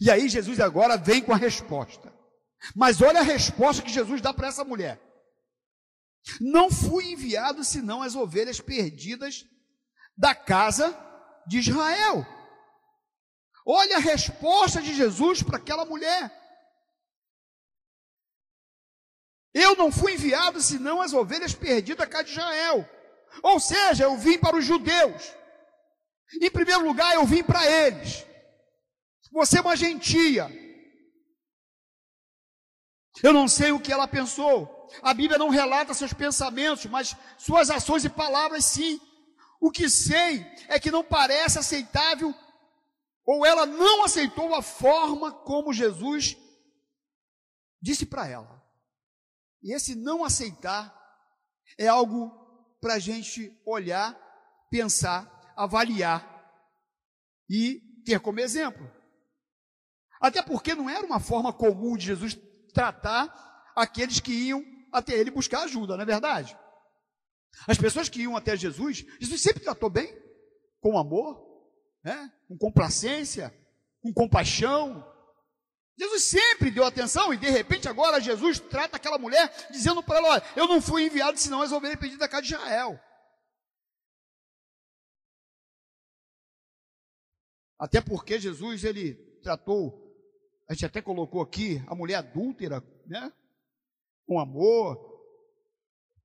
E 0.00 0.10
aí, 0.10 0.28
Jesus 0.28 0.60
agora 0.60 0.96
vem 0.96 1.22
com 1.22 1.32
a 1.32 1.36
resposta. 1.36 2.12
Mas 2.74 3.00
olha 3.00 3.20
a 3.20 3.24
resposta 3.24 3.82
que 3.82 3.90
Jesus 3.90 4.20
dá 4.20 4.34
para 4.34 4.48
essa 4.48 4.64
mulher. 4.64 5.00
Não 6.40 6.70
fui 6.70 7.12
enviado 7.12 7.64
senão 7.64 8.02
as 8.02 8.14
ovelhas 8.14 8.60
perdidas 8.60 9.46
da 10.16 10.34
casa 10.34 10.96
de 11.46 11.58
Israel. 11.58 12.26
Olha 13.64 13.96
a 13.96 14.00
resposta 14.00 14.80
de 14.82 14.94
Jesus 14.94 15.42
para 15.42 15.58
aquela 15.58 15.84
mulher. 15.84 16.32
Eu 19.54 19.76
não 19.76 19.90
fui 19.90 20.14
enviado 20.14 20.60
senão 20.60 21.00
as 21.00 21.12
ovelhas 21.12 21.54
perdidas 21.54 21.98
da 21.98 22.06
casa 22.06 22.24
de 22.24 22.30
Israel. 22.32 22.88
Ou 23.42 23.58
seja, 23.58 24.04
eu 24.04 24.16
vim 24.16 24.38
para 24.38 24.56
os 24.56 24.64
judeus. 24.64 25.34
Em 26.40 26.50
primeiro 26.50 26.84
lugar, 26.84 27.14
eu 27.14 27.24
vim 27.24 27.42
para 27.42 27.64
eles. 27.66 28.24
Você 29.32 29.58
é 29.58 29.60
uma 29.60 29.76
gentia. 29.76 30.48
Eu 33.22 33.32
não 33.32 33.48
sei 33.48 33.72
o 33.72 33.80
que 33.80 33.92
ela 33.92 34.06
pensou. 34.06 34.88
A 35.02 35.12
Bíblia 35.12 35.38
não 35.38 35.48
relata 35.48 35.92
seus 35.94 36.12
pensamentos, 36.12 36.86
mas 36.86 37.16
suas 37.36 37.70
ações 37.70 38.04
e 38.04 38.08
palavras 38.08 38.64
sim. 38.64 39.00
O 39.60 39.70
que 39.70 39.88
sei 39.88 40.46
é 40.68 40.78
que 40.78 40.90
não 40.90 41.04
parece 41.04 41.58
aceitável 41.58 42.34
ou 43.26 43.44
ela 43.44 43.66
não 43.66 44.04
aceitou 44.04 44.54
a 44.54 44.62
forma 44.62 45.30
como 45.30 45.72
Jesus 45.72 46.36
disse 47.82 48.06
para 48.06 48.26
ela. 48.26 48.64
E 49.62 49.74
esse 49.74 49.94
não 49.94 50.24
aceitar 50.24 50.94
é 51.76 51.86
algo 51.86 52.30
para 52.80 52.94
a 52.94 52.98
gente 52.98 53.52
olhar, 53.66 54.16
pensar, 54.70 55.52
avaliar 55.56 56.24
e 57.50 57.80
ter 58.04 58.20
como 58.20 58.40
exemplo. 58.40 58.90
Até 60.20 60.42
porque 60.42 60.74
não 60.74 60.88
era 60.88 61.04
uma 61.06 61.20
forma 61.20 61.52
comum 61.52 61.96
de 61.96 62.06
Jesus 62.06 62.38
tratar 62.72 63.72
aqueles 63.76 64.20
que 64.20 64.32
iam 64.32 64.64
até 64.92 65.14
ele 65.14 65.30
buscar 65.30 65.62
ajuda, 65.62 65.96
não 65.96 66.02
é 66.02 66.06
verdade? 66.06 66.58
As 67.66 67.78
pessoas 67.78 68.08
que 68.08 68.22
iam 68.22 68.36
até 68.36 68.56
Jesus, 68.56 69.04
Jesus 69.20 69.40
sempre 69.40 69.62
tratou 69.62 69.90
bem, 69.90 70.16
com 70.80 70.98
amor, 70.98 71.44
né? 72.02 72.32
com 72.46 72.56
complacência, 72.56 73.54
com 74.00 74.12
compaixão. 74.12 75.04
Jesus 75.98 76.24
sempre 76.24 76.70
deu 76.70 76.84
atenção 76.84 77.34
e 77.34 77.36
de 77.36 77.50
repente 77.50 77.88
agora 77.88 78.20
Jesus 78.20 78.60
trata 78.60 78.96
aquela 78.96 79.18
mulher 79.18 79.52
dizendo 79.70 80.02
para 80.02 80.18
ela: 80.18 80.28
olha, 80.28 80.42
eu 80.54 80.68
não 80.68 80.80
fui 80.80 81.04
enviado 81.04 81.38
senão 81.38 81.60
as 81.60 81.72
ovelhas 81.72 81.98
perdidas 81.98 82.20
da 82.20 82.28
casa 82.28 82.42
de 82.42 82.54
Israel. 82.54 83.00
Até 87.78 88.00
porque 88.00 88.40
Jesus 88.40 88.84
ele 88.84 89.14
tratou, 89.42 90.07
a 90.68 90.74
gente 90.74 90.86
até 90.86 91.00
colocou 91.00 91.40
aqui 91.40 91.82
a 91.86 91.94
mulher 91.94 92.16
adúltera, 92.16 92.82
né? 93.06 93.32
Com 94.26 94.38
amor. 94.38 95.06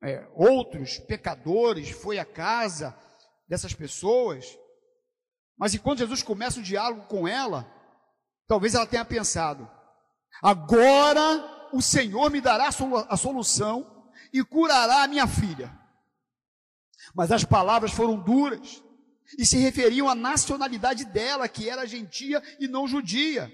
É, 0.02 0.28
outros 0.34 1.00
pecadores 1.00 1.90
foi 1.90 2.20
à 2.20 2.26
casa 2.26 2.98
dessas 3.48 3.74
pessoas 3.74 4.58
mas 5.58 5.74
enquanto 5.74 6.00
Jesus 6.00 6.24
começa 6.24 6.60
o 6.60 6.64
diálogo 6.64 7.04
com 7.08 7.28
ela, 7.28 7.66
talvez 8.48 8.76
ela 8.76 8.86
tenha 8.86 9.06
pensado: 9.06 9.70
agora 10.42 11.70
o 11.72 11.82
Senhor 11.82 12.30
me 12.30 12.42
dará 12.42 12.68
a 12.68 13.18
solução 13.18 14.12
e 14.32 14.44
curará 14.44 15.04
a 15.04 15.08
minha 15.08 15.28
filha. 15.28 15.72
Mas 17.14 17.32
as 17.32 17.44
palavras 17.44 17.92
foram 17.92 18.18
duras, 18.18 18.84
e 19.38 19.46
se 19.46 19.58
referiam 19.58 20.10
à 20.10 20.16
nacionalidade 20.16 21.06
dela, 21.06 21.48
que 21.48 21.70
era 21.70 21.88
gentia 21.88 22.42
e 22.60 22.68
não 22.68 22.88
judia. 22.88 23.52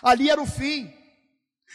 Ali 0.00 0.30
era 0.30 0.40
o 0.40 0.46
fim. 0.46 0.92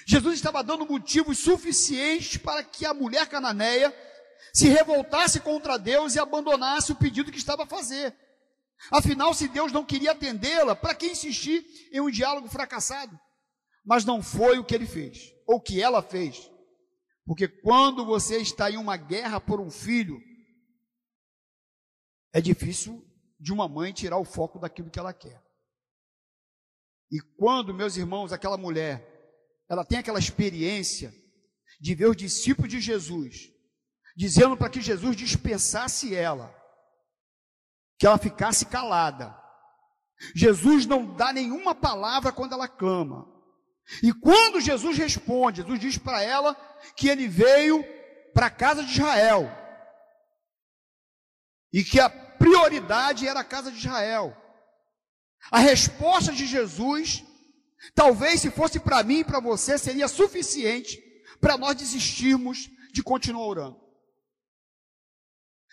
Jesus 0.06 0.36
estava 0.36 0.64
dando 0.64 0.86
motivos 0.86 1.38
suficientes 1.40 2.38
para 2.38 2.64
que 2.64 2.86
a 2.86 2.94
mulher 2.94 3.28
cananeia 3.28 3.94
se 4.54 4.68
revoltasse 4.70 5.40
contra 5.40 5.78
Deus 5.78 6.16
e 6.16 6.20
abandonasse 6.20 6.92
o 6.92 6.96
pedido 6.96 7.32
que 7.32 7.38
estava 7.38 7.64
a 7.64 7.68
fazer. 7.68 8.16
Afinal, 8.92 9.34
se 9.34 9.48
Deus 9.48 9.72
não 9.72 9.84
queria 9.84 10.12
atendê-la, 10.12 10.76
para 10.76 10.96
que 10.96 11.08
insistir 11.08 11.66
em 11.92 12.00
um 12.00 12.10
diálogo 12.10 12.48
fracassado? 12.48 13.20
Mas 13.84 14.06
não 14.06 14.22
foi 14.22 14.60
o 14.60 14.64
que 14.64 14.76
ele 14.76 14.86
fez, 14.86 15.34
ou 15.48 15.60
que 15.60 15.82
ela 15.82 16.02
fez. 16.02 16.50
Porque 17.26 17.48
quando 17.48 18.06
você 18.06 18.38
está 18.38 18.70
em 18.70 18.78
uma 18.78 18.96
guerra 18.96 19.42
por 19.42 19.60
um 19.60 19.70
filho, 19.70 20.22
é 22.34 22.40
difícil 22.40 23.04
de 23.40 23.52
uma 23.52 23.68
mãe 23.68 23.92
tirar 23.92 24.18
o 24.18 24.26
foco 24.26 24.60
daquilo 24.60 24.90
que 24.90 25.00
ela 25.00 25.14
quer. 25.14 25.42
E 27.12 27.20
quando, 27.38 27.74
meus 27.74 27.96
irmãos, 27.96 28.34
aquela 28.34 28.58
mulher, 28.58 29.06
ela 29.70 29.86
tem 29.86 30.00
aquela 30.00 30.20
experiência 30.20 31.14
de 31.80 31.96
ver 31.96 32.10
os 32.10 32.18
discípulos 32.18 32.70
de 32.70 32.80
Jesus, 32.80 33.50
dizendo 34.16 34.58
para 34.58 34.70
que 34.70 34.82
Jesus 34.82 35.16
dispensasse 35.16 36.16
ela, 36.16 36.54
que 37.98 38.06
ela 38.06 38.18
ficasse 38.18 38.66
calada. 38.66 39.38
Jesus 40.36 40.86
não 40.86 41.16
dá 41.16 41.32
nenhuma 41.32 41.76
palavra 41.76 42.32
quando 42.32 42.54
ela 42.54 42.68
clama. 42.68 43.28
E 44.04 44.12
quando 44.14 44.60
Jesus 44.60 44.98
responde, 44.98 45.62
Jesus 45.62 45.80
diz 45.80 45.98
para 45.98 46.22
ela 46.22 46.56
que 46.96 47.08
ele 47.08 47.28
veio 47.28 47.84
para 48.34 48.48
a 48.48 48.52
casa 48.52 48.84
de 48.84 48.92
Israel. 48.92 49.50
E 51.72 51.84
que 51.84 52.00
a 52.00 52.10
prioridade 52.10 53.28
era 53.28 53.40
a 53.42 53.46
casa 53.46 53.72
de 53.72 53.78
Israel. 53.78 54.36
A 55.52 55.60
resposta 55.60 56.32
de 56.32 56.46
Jesus, 56.46 57.24
talvez 57.96 58.42
se 58.42 58.52
fosse 58.52 58.80
para 58.80 59.04
mim 59.04 59.20
e 59.20 59.24
para 59.24 59.40
você, 59.40 59.78
seria 59.78 60.08
suficiente 60.08 61.02
para 61.40 61.58
nós 61.58 61.76
desistirmos 61.76 62.70
de 62.92 63.02
continuar 63.02 63.46
orando. 63.46 63.88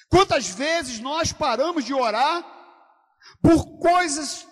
Quantas 0.08 0.48
vezes 0.48 1.00
nós 1.00 1.32
paramos 1.32 1.84
de 1.84 1.92
orar 1.94 2.44
por 3.42 3.78
coisas 3.78 4.46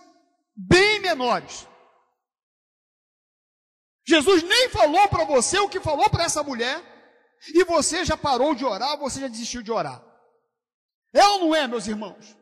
bem 0.56 1.00
menores? 1.00 1.68
Jesus 4.04 4.42
nem 4.42 4.68
falou 4.70 5.08
para 5.08 5.24
você 5.24 5.58
o 5.58 5.68
que 5.68 5.78
falou 5.78 6.10
para 6.10 6.24
essa 6.24 6.42
mulher, 6.42 6.82
e 7.54 7.64
você 7.64 8.04
já 8.04 8.16
parou 8.16 8.54
de 8.54 8.64
orar, 8.64 8.98
você 8.98 9.20
já 9.20 9.28
desistiu 9.28 9.62
de 9.62 9.70
orar. 9.70 10.04
É 11.12 11.24
ou 11.26 11.40
não 11.40 11.54
é, 11.54 11.66
meus 11.68 11.86
irmãos? 11.86 12.36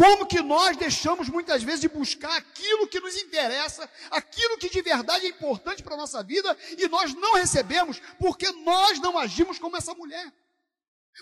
Como 0.00 0.24
que 0.24 0.40
nós 0.40 0.78
deixamos 0.78 1.28
muitas 1.28 1.62
vezes 1.62 1.82
de 1.82 1.88
buscar 1.88 2.34
aquilo 2.34 2.88
que 2.88 2.98
nos 3.00 3.14
interessa, 3.18 3.86
aquilo 4.10 4.56
que 4.56 4.70
de 4.70 4.80
verdade 4.80 5.26
é 5.26 5.28
importante 5.28 5.82
para 5.82 5.92
a 5.92 5.98
nossa 5.98 6.22
vida, 6.22 6.56
e 6.78 6.88
nós 6.88 7.12
não 7.12 7.34
recebemos, 7.34 8.00
porque 8.18 8.50
nós 8.50 8.98
não 8.98 9.18
agimos 9.18 9.58
como 9.58 9.76
essa 9.76 9.92
mulher. 9.92 10.32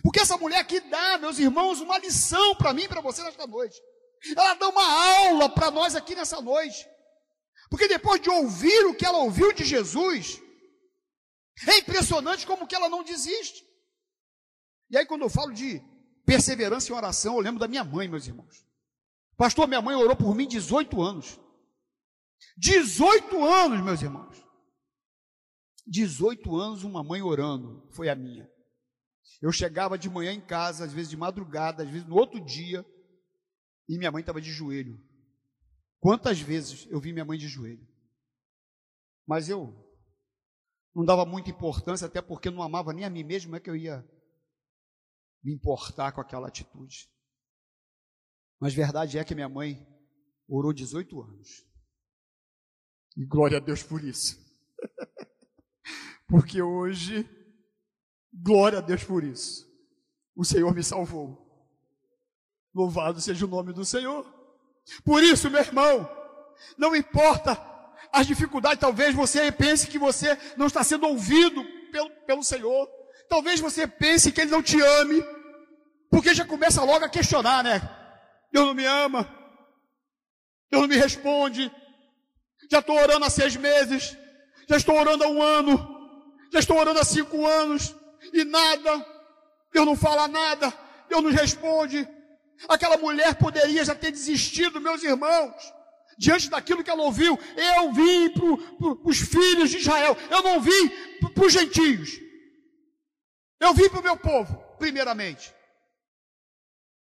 Porque 0.01 0.21
essa 0.21 0.37
mulher 0.37 0.61
aqui 0.61 0.79
dá, 0.79 1.19
meus 1.19 1.41
irmãos, 1.41 1.81
uma 1.81 1.99
lição 1.99 2.55
para 2.55 2.73
mim 2.73 2.85
e 2.85 2.89
para 2.89 3.01
você 3.01 3.21
nesta 3.25 3.49
noite. 3.49 3.83
Ela 4.37 4.55
dá 4.55 4.69
uma 4.69 5.27
aula 5.27 5.49
para 5.49 5.73
nós 5.73 5.97
aqui 5.97 6.15
nessa 6.15 6.41
noite. 6.41 6.89
Porque 7.69 7.89
depois 7.89 8.21
de 8.21 8.31
ouvir 8.31 8.87
o 8.87 8.95
que 8.95 9.05
ela 9.05 9.19
ouviu 9.19 9.53
de 9.53 9.65
Jesus, 9.65 10.41
é 11.67 11.79
impressionante 11.79 12.47
como 12.47 12.69
que 12.69 12.77
ela 12.77 12.89
não 12.89 13.03
desiste. 13.03 13.67
E 14.89 14.97
aí, 14.97 15.05
quando 15.05 15.23
eu 15.23 15.29
falo 15.29 15.53
de 15.53 15.83
perseverança 16.25 16.93
em 16.93 16.95
oração, 16.95 17.35
eu 17.35 17.41
lembro 17.41 17.59
da 17.59 17.67
minha 17.67 17.83
mãe, 17.83 18.07
meus 18.07 18.29
irmãos. 18.29 18.68
Pastor, 19.38 19.68
minha 19.68 19.80
mãe 19.80 19.95
orou 19.95 20.16
por 20.16 20.35
mim 20.35 20.49
18 20.49 21.00
anos. 21.00 21.38
18 22.57 23.45
anos, 23.45 23.80
meus 23.85 24.02
irmãos. 24.02 24.37
18 25.87 26.57
anos 26.57 26.83
uma 26.83 27.05
mãe 27.05 27.22
orando, 27.22 27.88
foi 27.92 28.09
a 28.09 28.16
minha. 28.16 28.51
Eu 29.40 29.53
chegava 29.53 29.96
de 29.96 30.11
manhã 30.11 30.33
em 30.33 30.40
casa, 30.40 30.85
às 30.85 30.92
vezes 30.92 31.09
de 31.09 31.16
madrugada, 31.16 31.85
às 31.85 31.88
vezes 31.88 32.07
no 32.07 32.16
outro 32.16 32.44
dia, 32.44 32.85
e 33.88 33.96
minha 33.96 34.11
mãe 34.11 34.22
estava 34.22 34.40
de 34.40 34.51
joelho. 34.51 35.01
Quantas 36.01 36.40
vezes 36.40 36.88
eu 36.90 37.01
vi 37.01 37.12
minha 37.12 37.24
mãe 37.24 37.38
de 37.38 37.46
joelho? 37.46 37.87
Mas 39.24 39.48
eu 39.48 39.72
não 40.92 41.05
dava 41.05 41.24
muita 41.24 41.48
importância, 41.48 42.09
até 42.09 42.20
porque 42.20 42.51
não 42.51 42.61
amava 42.61 42.92
nem 42.92 43.05
a 43.05 43.11
mim 43.11 43.22
mesmo, 43.22 43.55
é 43.55 43.61
que 43.61 43.70
eu 43.70 43.77
ia 43.77 44.05
me 45.44 45.55
importar 45.55 46.11
com 46.11 46.20
aquela 46.20 46.48
atitude. 46.48 47.09
Mas 48.61 48.75
verdade 48.75 49.18
é 49.18 49.25
que 49.25 49.35
minha 49.35 49.49
mãe 49.49 49.87
orou 50.49 50.73
18 50.73 51.21
anos. 51.21 51.64
E 53.16 53.25
glória 53.25 53.59
a 53.59 53.61
Deus 53.61 53.83
por 53.83 54.03
isso. 54.03 54.38
Porque 56.27 56.61
hoje, 56.61 57.29
glória 58.33 58.79
a 58.79 58.83
Deus 58.83 59.05
por 59.05 59.25
isso. 59.25 59.66
O 60.35 60.44
Senhor 60.44 60.75
me 60.75 60.83
salvou. 60.83 61.47
Louvado 62.75 63.21
seja 63.21 63.44
o 63.44 63.49
nome 63.49 63.73
do 63.73 63.85
Senhor. 63.85 64.27
Por 65.05 65.23
isso, 65.23 65.51
meu 65.51 65.61
irmão, 65.61 66.09
não 66.77 66.94
importa 66.94 67.61
as 68.12 68.27
dificuldades, 68.27 68.81
talvez 68.81 69.14
você 69.14 69.51
pense 69.53 69.87
que 69.87 69.99
você 69.99 70.37
não 70.57 70.66
está 70.66 70.83
sendo 70.83 71.07
ouvido 71.07 71.64
pelo, 71.90 72.11
pelo 72.27 72.42
Senhor. 72.42 72.88
Talvez 73.29 73.61
você 73.61 73.87
pense 73.87 74.33
que 74.33 74.40
Ele 74.40 74.51
não 74.51 74.62
te 74.62 74.81
ame, 74.81 75.23
porque 76.11 76.35
já 76.35 76.44
começa 76.44 76.83
logo 76.83 77.05
a 77.05 77.09
questionar, 77.09 77.62
né? 77.62 77.98
Deus 78.51 78.67
não 78.67 78.75
me 78.75 78.85
ama, 78.85 79.23
Deus 80.71 80.83
não 80.83 80.89
me 80.89 80.97
responde, 80.97 81.71
já 82.71 82.81
estou 82.81 82.97
orando 82.97 83.25
há 83.25 83.31
seis 83.31 83.57
meses, 83.57 84.17
já 84.69 84.77
estou 84.77 84.95
orando 84.97 85.25
há 85.25 85.29
um 85.29 85.43
ano, 85.43 85.77
já 86.53 86.59
estou 86.59 86.77
orando 86.77 87.01
há 87.01 87.05
cinco 87.05 87.47
anos, 87.47 87.95
e 88.33 88.45
nada, 88.45 89.07
Deus 89.73 89.87
não 89.87 89.97
fala 89.97 90.29
nada, 90.29 90.73
Deus 91.09 91.23
não 91.23 91.31
responde. 91.31 92.07
Aquela 92.69 92.97
mulher 92.97 93.35
poderia 93.37 93.85
já 93.85 93.95
ter 93.95 94.11
desistido, 94.11 94.81
meus 94.81 95.03
irmãos, 95.03 95.55
diante 96.19 96.51
daquilo 96.51 96.83
que 96.83 96.91
ela 96.91 97.03
ouviu. 97.03 97.39
Eu 97.57 97.93
vim 97.93 98.31
para 98.31 99.09
os 99.09 99.19
filhos 99.19 99.71
de 99.71 99.79
Israel, 99.79 100.17
eu 100.31 100.43
não 100.43 100.61
vim 100.61 100.89
para 101.33 101.47
os 101.47 101.53
gentios. 101.53 102.19
Eu 103.61 103.75
vim 103.75 103.89
para 103.89 104.01
o 104.01 104.03
meu 104.03 104.17
povo, 104.17 104.57
primeiramente. 104.79 105.55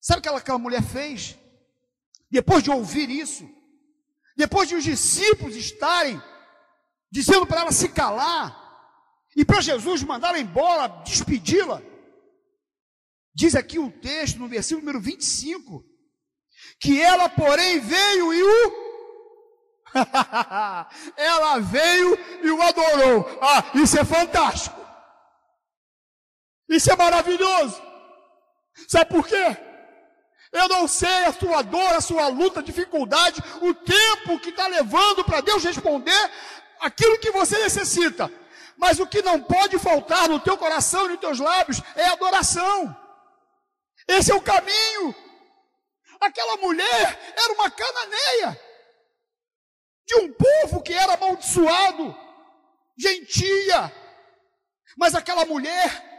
Sabe 0.01 0.19
o 0.19 0.21
que 0.21 0.29
aquela 0.29 0.57
mulher 0.57 0.81
fez? 0.81 1.37
Depois 2.31 2.63
de 2.63 2.71
ouvir 2.71 3.09
isso, 3.09 3.49
depois 4.37 4.69
de 4.69 4.75
os 4.75 4.83
discípulos 4.83 5.55
estarem 5.55 6.21
dizendo 7.11 7.45
para 7.45 7.61
ela 7.61 7.71
se 7.71 7.89
calar, 7.89 8.55
e 9.35 9.43
para 9.43 9.61
Jesus 9.61 10.03
mandá-la 10.03 10.39
embora, 10.39 10.87
despedi-la, 11.03 11.81
diz 13.33 13.55
aqui 13.55 13.79
o 13.79 13.91
texto, 13.91 14.39
no 14.39 14.47
versículo 14.47 14.85
número 14.85 15.01
25, 15.03 15.83
que 16.79 17.01
ela, 17.01 17.29
porém, 17.29 17.79
veio 17.79 18.33
e 18.33 18.43
o. 18.43 18.89
ela 21.17 21.59
veio 21.59 22.17
e 22.43 22.51
o 22.51 22.61
adorou. 22.61 23.25
Ah, 23.41 23.71
isso 23.75 23.97
é 23.97 24.05
fantástico. 24.05 24.79
Isso 26.69 26.91
é 26.91 26.95
maravilhoso. 26.95 27.81
Sabe 28.87 29.09
por 29.09 29.27
quê? 29.27 29.68
Eu 30.51 30.67
não 30.67 30.87
sei 30.87 31.25
a 31.25 31.33
sua 31.33 31.61
dor, 31.61 31.93
a 31.93 32.01
sua 32.01 32.27
luta, 32.27 32.59
a 32.59 32.63
dificuldade, 32.63 33.41
o 33.61 33.73
tempo 33.73 34.39
que 34.39 34.49
está 34.49 34.67
levando 34.67 35.23
para 35.23 35.41
Deus 35.41 35.63
responder 35.63 36.31
aquilo 36.79 37.19
que 37.19 37.31
você 37.31 37.57
necessita. 37.59 38.31
Mas 38.75 38.99
o 38.99 39.05
que 39.05 39.21
não 39.21 39.41
pode 39.41 39.77
faltar 39.77 40.27
no 40.27 40.39
teu 40.39 40.57
coração 40.57 41.05
e 41.05 41.09
nos 41.09 41.19
teus 41.19 41.39
lábios 41.39 41.81
é 41.95 42.05
adoração. 42.05 42.95
Esse 44.07 44.31
é 44.31 44.35
o 44.35 44.41
caminho. 44.41 45.13
Aquela 46.19 46.57
mulher 46.57 47.33
era 47.37 47.53
uma 47.53 47.69
cananeia 47.69 48.59
de 50.07 50.15
um 50.15 50.33
povo 50.33 50.81
que 50.81 50.93
era 50.93 51.13
amaldiçoado, 51.13 52.17
gentia. 52.97 53.93
Mas 54.97 55.13
aquela 55.13 55.45
mulher 55.45 56.18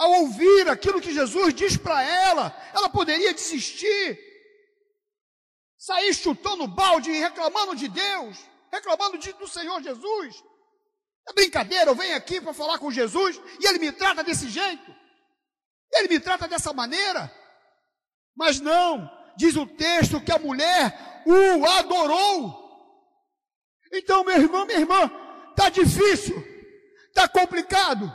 ao 0.00 0.12
ouvir 0.22 0.66
aquilo 0.66 0.98
que 0.98 1.12
Jesus 1.12 1.52
diz 1.52 1.76
para 1.76 2.02
ela, 2.02 2.56
ela 2.72 2.88
poderia 2.88 3.34
desistir, 3.34 4.18
sair 5.76 6.14
chutando 6.14 6.66
balde 6.66 7.10
e 7.10 7.20
reclamando 7.20 7.76
de 7.76 7.86
Deus, 7.86 8.38
reclamando 8.72 9.18
de, 9.18 9.30
do 9.34 9.46
Senhor 9.46 9.82
Jesus. 9.82 10.42
É 11.28 11.34
brincadeira, 11.34 11.90
eu 11.90 11.94
venho 11.94 12.16
aqui 12.16 12.40
para 12.40 12.54
falar 12.54 12.78
com 12.78 12.90
Jesus 12.90 13.38
e 13.60 13.66
ele 13.66 13.78
me 13.78 13.92
trata 13.92 14.24
desse 14.24 14.48
jeito, 14.48 14.90
ele 15.92 16.08
me 16.08 16.18
trata 16.18 16.48
dessa 16.48 16.72
maneira. 16.72 17.30
Mas 18.34 18.58
não, 18.58 19.06
diz 19.36 19.54
o 19.54 19.66
texto 19.66 20.18
que 20.18 20.32
a 20.32 20.38
mulher 20.38 21.22
o 21.26 21.66
adorou. 21.66 22.58
Então, 23.92 24.24
meu 24.24 24.36
irmão, 24.36 24.64
minha 24.64 24.78
irmã, 24.78 25.10
está 25.50 25.68
difícil, 25.68 26.42
está 27.10 27.28
complicado. 27.28 28.10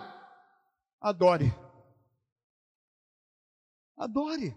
Adore. 1.00 1.65
Adore. 3.98 4.56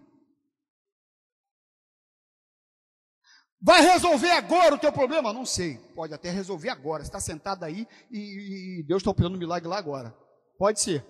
Vai 3.61 3.81
resolver 3.81 4.31
agora 4.31 4.75
o 4.75 4.79
teu 4.79 4.91
problema? 4.91 5.33
Não 5.33 5.45
sei. 5.45 5.77
Pode 5.93 6.13
até 6.13 6.29
resolver 6.29 6.69
agora. 6.69 7.03
Está 7.03 7.19
sentado 7.19 7.63
aí 7.63 7.85
e, 8.09 8.79
e 8.79 8.83
Deus 8.83 9.01
está 9.01 9.11
operando 9.11 9.35
um 9.35 9.39
milagre 9.39 9.67
lá 9.67 9.77
agora. 9.77 10.15
Pode 10.57 10.79
ser. 10.79 11.05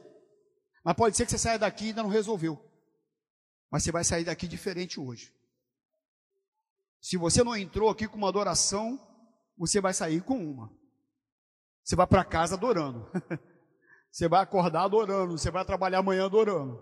Mas 0.83 0.95
pode 0.95 1.15
ser 1.15 1.25
que 1.25 1.31
você 1.31 1.37
saia 1.37 1.59
daqui 1.59 1.85
e 1.85 1.87
ainda 1.89 2.01
não 2.01 2.09
resolveu. 2.09 2.59
Mas 3.71 3.83
você 3.83 3.91
vai 3.91 4.03
sair 4.03 4.23
daqui 4.23 4.47
diferente 4.47 4.99
hoje. 4.99 5.31
Se 6.99 7.17
você 7.17 7.43
não 7.43 7.55
entrou 7.55 7.89
aqui 7.89 8.07
com 8.07 8.17
uma 8.17 8.29
adoração, 8.29 8.99
você 9.55 9.79
vai 9.79 9.93
sair 9.93 10.21
com 10.21 10.37
uma. 10.37 10.71
Você 11.83 11.95
vai 11.95 12.07
para 12.07 12.25
casa 12.25 12.55
adorando. 12.55 13.09
Você 14.11 14.27
vai 14.27 14.41
acordar 14.41 14.85
adorando. 14.85 15.37
Você 15.37 15.51
vai 15.51 15.63
trabalhar 15.63 15.99
amanhã 15.99 16.25
adorando. 16.25 16.81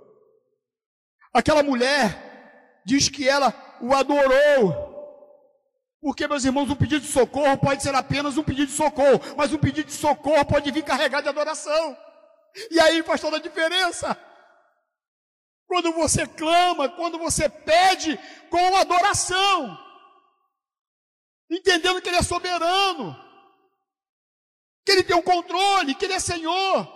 Aquela 1.37 1.61
mulher 1.61 2.81
diz 2.83 3.09
que 3.09 3.29
ela 3.29 3.53
o 3.79 3.93
adorou. 3.93 4.87
Porque, 6.01 6.27
meus 6.27 6.43
irmãos, 6.43 6.67
um 6.67 6.75
pedido 6.75 7.01
de 7.01 7.11
socorro 7.11 7.55
pode 7.59 7.83
ser 7.83 7.93
apenas 7.93 8.39
um 8.39 8.43
pedido 8.43 8.71
de 8.71 8.75
socorro, 8.75 9.21
mas 9.37 9.53
um 9.53 9.59
pedido 9.59 9.85
de 9.85 9.93
socorro 9.93 10.43
pode 10.45 10.71
vir 10.71 10.83
carregado 10.83 11.21
de 11.21 11.29
adoração. 11.29 11.95
E 12.71 12.79
aí 12.79 13.03
faz 13.03 13.21
toda 13.21 13.37
a 13.37 13.39
diferença. 13.39 14.19
Quando 15.67 15.93
você 15.93 16.25
clama, 16.25 16.89
quando 16.89 17.19
você 17.19 17.47
pede 17.47 18.19
com 18.49 18.75
adoração, 18.75 19.77
entendendo 21.51 22.01
que 22.01 22.09
Ele 22.09 22.17
é 22.17 22.23
soberano, 22.23 23.15
que 24.83 24.91
Ele 24.91 25.03
tem 25.03 25.15
o 25.15 25.19
um 25.19 25.21
controle, 25.21 25.93
que 25.93 26.05
Ele 26.05 26.15
é 26.15 26.19
Senhor, 26.19 26.87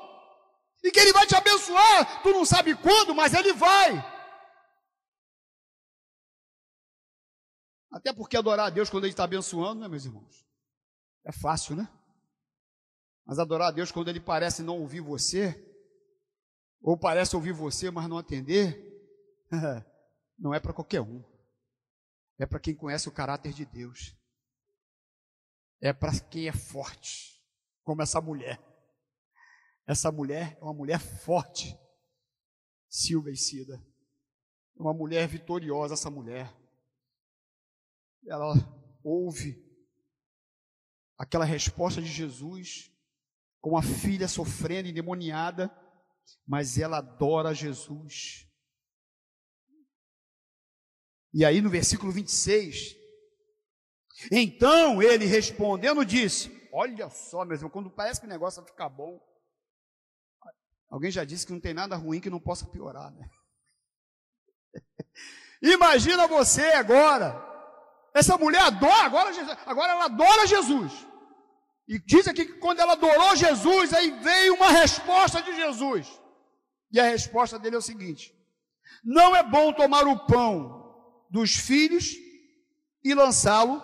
e 0.83 0.89
que 0.89 0.99
Ele 0.99 1.13
vai 1.13 1.27
te 1.27 1.35
abençoar. 1.35 2.23
Tu 2.23 2.31
não 2.31 2.43
sabe 2.43 2.73
quando, 2.73 3.13
mas 3.13 3.35
Ele 3.35 3.53
vai. 3.53 4.10
Até 7.91 8.13
porque 8.13 8.37
adorar 8.37 8.67
a 8.67 8.69
Deus 8.69 8.89
quando 8.89 9.03
Ele 9.03 9.13
está 9.13 9.25
abençoando, 9.25 9.81
né, 9.81 9.87
meus 9.87 10.05
irmãos? 10.05 10.47
É 11.25 11.31
fácil, 11.31 11.75
né? 11.75 11.89
Mas 13.25 13.37
adorar 13.37 13.67
a 13.67 13.71
Deus 13.71 13.91
quando 13.91 14.07
Ele 14.07 14.19
parece 14.19 14.63
não 14.63 14.79
ouvir 14.79 15.01
você, 15.01 15.67
ou 16.81 16.97
parece 16.97 17.35
ouvir 17.35 17.51
você, 17.51 17.91
mas 17.91 18.07
não 18.07 18.17
atender, 18.17 18.81
não 20.39 20.53
é 20.53 20.59
para 20.59 20.73
qualquer 20.73 21.01
um. 21.01 21.23
É 22.39 22.45
para 22.45 22.59
quem 22.59 22.73
conhece 22.73 23.07
o 23.07 23.11
caráter 23.11 23.53
de 23.53 23.65
Deus. 23.65 24.15
É 25.79 25.91
para 25.91 26.17
quem 26.21 26.47
é 26.47 26.53
forte, 26.53 27.43
como 27.83 28.01
essa 28.01 28.21
mulher. 28.21 28.59
Essa 29.85 30.11
mulher 30.11 30.57
é 30.59 30.63
uma 30.63 30.73
mulher 30.73 30.99
forte, 30.99 31.77
Silvia 32.89 33.33
e 33.33 33.37
Cida. 33.37 33.75
É 34.77 34.81
uma 34.81 34.93
mulher 34.93 35.27
vitoriosa, 35.27 35.93
essa 35.93 36.09
mulher. 36.09 36.51
Ela 38.27 38.53
ouve 39.03 39.63
aquela 41.17 41.45
resposta 41.45 42.01
de 42.01 42.07
Jesus 42.07 42.91
com 43.59 43.77
a 43.77 43.83
filha 43.83 44.27
sofrendo, 44.27 44.89
endemoniada, 44.89 45.71
mas 46.47 46.77
ela 46.77 46.97
adora 46.97 47.53
Jesus. 47.53 48.47
E 51.33 51.45
aí 51.45 51.61
no 51.61 51.69
versículo 51.69 52.11
26, 52.11 52.95
então 54.31 55.01
ele 55.01 55.25
respondendo 55.25 56.03
disse: 56.03 56.51
Olha 56.73 57.09
só, 57.09 57.45
meu 57.45 57.55
irmão, 57.55 57.69
quando 57.69 57.89
parece 57.89 58.19
que 58.19 58.25
o 58.25 58.29
negócio 58.29 58.61
vai 58.61 58.71
ficar 58.71 58.89
bom, 58.89 59.19
alguém 60.89 61.11
já 61.11 61.23
disse 61.23 61.45
que 61.45 61.53
não 61.53 61.59
tem 61.59 61.73
nada 61.73 61.95
ruim 61.95 62.19
que 62.19 62.29
não 62.29 62.39
possa 62.39 62.65
piorar, 62.65 63.11
né? 63.11 63.29
Imagina 65.61 66.27
você 66.27 66.63
agora, 66.71 67.50
essa 68.13 68.37
mulher 68.37 68.61
adora 68.61 69.05
agora, 69.05 69.31
agora 69.65 69.91
ela 69.93 70.05
adora 70.05 70.47
Jesus. 70.47 71.07
E 71.87 71.99
diz 71.99 72.27
aqui 72.27 72.45
que 72.45 72.53
quando 72.53 72.79
ela 72.79 72.93
adorou 72.93 73.35
Jesus, 73.35 73.93
aí 73.93 74.11
veio 74.21 74.55
uma 74.55 74.69
resposta 74.69 75.41
de 75.41 75.55
Jesus. 75.55 76.07
E 76.91 76.99
a 76.99 77.03
resposta 77.03 77.57
dele 77.57 77.75
é 77.75 77.79
o 77.79 77.81
seguinte: 77.81 78.33
Não 79.03 79.35
é 79.35 79.43
bom 79.43 79.73
tomar 79.73 80.07
o 80.07 80.25
pão 80.25 80.81
dos 81.29 81.55
filhos 81.55 82.15
e 83.03 83.13
lançá-lo 83.13 83.81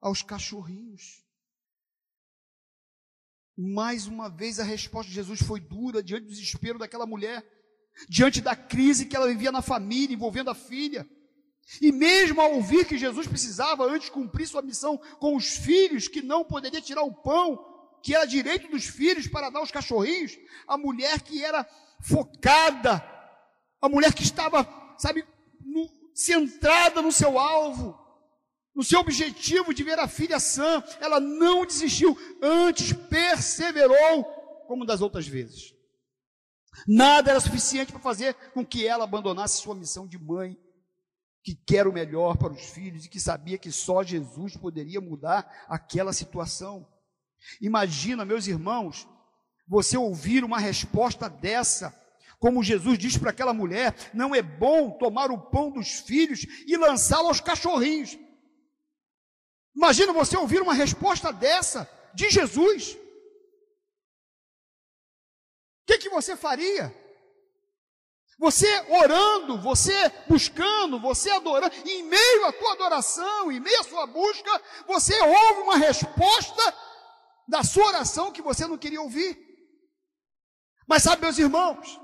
aos 0.00 0.22
cachorrinhos. 0.22 1.22
Mais 3.56 4.06
uma 4.06 4.30
vez 4.30 4.60
a 4.60 4.64
resposta 4.64 5.08
de 5.08 5.14
Jesus 5.14 5.42
foi 5.42 5.60
dura 5.60 6.02
diante 6.02 6.24
do 6.24 6.30
desespero 6.30 6.78
daquela 6.78 7.06
mulher, 7.06 7.44
diante 8.08 8.40
da 8.40 8.54
crise 8.54 9.06
que 9.06 9.16
ela 9.16 9.26
vivia 9.26 9.50
na 9.50 9.60
família, 9.60 10.14
envolvendo 10.14 10.50
a 10.50 10.54
filha. 10.54 11.08
E 11.82 11.92
mesmo 11.92 12.40
ao 12.40 12.54
ouvir 12.54 12.86
que 12.86 12.96
Jesus 12.96 13.26
precisava 13.26 13.84
antes 13.84 14.08
cumprir 14.08 14.46
sua 14.46 14.62
missão 14.62 14.96
com 15.18 15.36
os 15.36 15.56
filhos, 15.56 16.08
que 16.08 16.22
não 16.22 16.42
poderia 16.42 16.80
tirar 16.80 17.02
o 17.02 17.12
pão, 17.12 17.62
que 18.02 18.14
era 18.14 18.24
direito 18.24 18.70
dos 18.70 18.86
filhos 18.86 19.26
para 19.26 19.50
dar 19.50 19.58
aos 19.58 19.70
cachorrinhos, 19.70 20.38
a 20.66 20.78
mulher 20.78 21.20
que 21.20 21.44
era 21.44 21.68
focada, 22.00 23.04
a 23.82 23.88
mulher 23.88 24.14
que 24.14 24.22
estava, 24.22 24.66
sabe, 24.96 25.26
no, 25.60 25.88
centrada 26.14 27.02
no 27.02 27.12
seu 27.12 27.38
alvo, 27.38 27.98
no 28.74 28.82
seu 28.82 29.00
objetivo 29.00 29.74
de 29.74 29.82
ver 29.82 29.98
a 29.98 30.08
filha 30.08 30.40
sã, 30.40 30.82
ela 31.00 31.20
não 31.20 31.66
desistiu, 31.66 32.16
antes 32.40 32.92
perseverou, 32.92 34.24
como 34.66 34.86
das 34.86 35.00
outras 35.00 35.26
vezes. 35.26 35.74
Nada 36.86 37.32
era 37.32 37.40
suficiente 37.40 37.92
para 37.92 38.00
fazer 38.00 38.34
com 38.54 38.64
que 38.64 38.86
ela 38.86 39.04
abandonasse 39.04 39.60
sua 39.60 39.74
missão 39.74 40.06
de 40.06 40.18
mãe, 40.18 40.56
que 41.48 41.54
quer 41.54 41.86
o 41.86 41.92
melhor 41.92 42.36
para 42.36 42.52
os 42.52 42.60
filhos 42.60 43.06
e 43.06 43.08
que 43.08 43.18
sabia 43.18 43.56
que 43.56 43.72
só 43.72 44.02
Jesus 44.02 44.54
poderia 44.54 45.00
mudar 45.00 45.64
aquela 45.66 46.12
situação. 46.12 46.86
Imagina, 47.58 48.22
meus 48.22 48.46
irmãos, 48.46 49.08
você 49.66 49.96
ouvir 49.96 50.44
uma 50.44 50.58
resposta 50.58 51.26
dessa 51.26 51.98
como 52.38 52.62
Jesus 52.62 52.98
diz 52.98 53.16
para 53.16 53.30
aquela 53.30 53.54
mulher: 53.54 53.94
não 54.12 54.34
é 54.34 54.42
bom 54.42 54.90
tomar 54.90 55.30
o 55.30 55.40
pão 55.40 55.70
dos 55.70 56.00
filhos 56.00 56.44
e 56.66 56.76
lançá-lo 56.76 57.28
aos 57.28 57.40
cachorrinhos. 57.40 58.18
Imagina 59.74 60.12
você 60.12 60.36
ouvir 60.36 60.60
uma 60.60 60.74
resposta 60.74 61.32
dessa 61.32 61.90
de 62.12 62.28
Jesus. 62.28 62.92
O 62.92 62.98
que, 65.86 65.96
que 65.96 66.10
você 66.10 66.36
faria? 66.36 66.94
Você 68.38 68.68
orando, 68.88 69.60
você 69.60 70.12
buscando, 70.28 71.00
você 71.00 71.30
adorando, 71.30 71.74
em 71.84 72.04
meio 72.04 72.46
à 72.46 72.52
tua 72.52 72.72
adoração, 72.72 73.50
em 73.50 73.58
meio 73.58 73.80
à 73.80 73.84
sua 73.84 74.06
busca, 74.06 74.62
você 74.86 75.20
ouve 75.20 75.60
uma 75.62 75.76
resposta 75.76 76.74
da 77.48 77.64
sua 77.64 77.86
oração 77.86 78.30
que 78.30 78.42
você 78.42 78.66
não 78.66 78.78
queria 78.78 79.02
ouvir. 79.02 79.36
Mas 80.86 81.02
sabe, 81.02 81.22
meus 81.22 81.38
irmãos, 81.38 82.00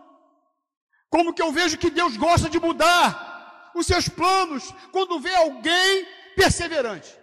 como 1.09 1.33
que 1.33 1.43
eu 1.43 1.53
vejo 1.53 1.79
que 1.79 1.91
Deus 1.91 2.17
gosta 2.17 2.51
de 2.51 2.59
mudar 2.59 3.35
os 3.75 3.87
seus 3.87 4.09
planos 4.09 4.73
quando 4.93 5.21
vê 5.21 5.35
alguém 5.35 6.07
perseverante. 6.35 7.17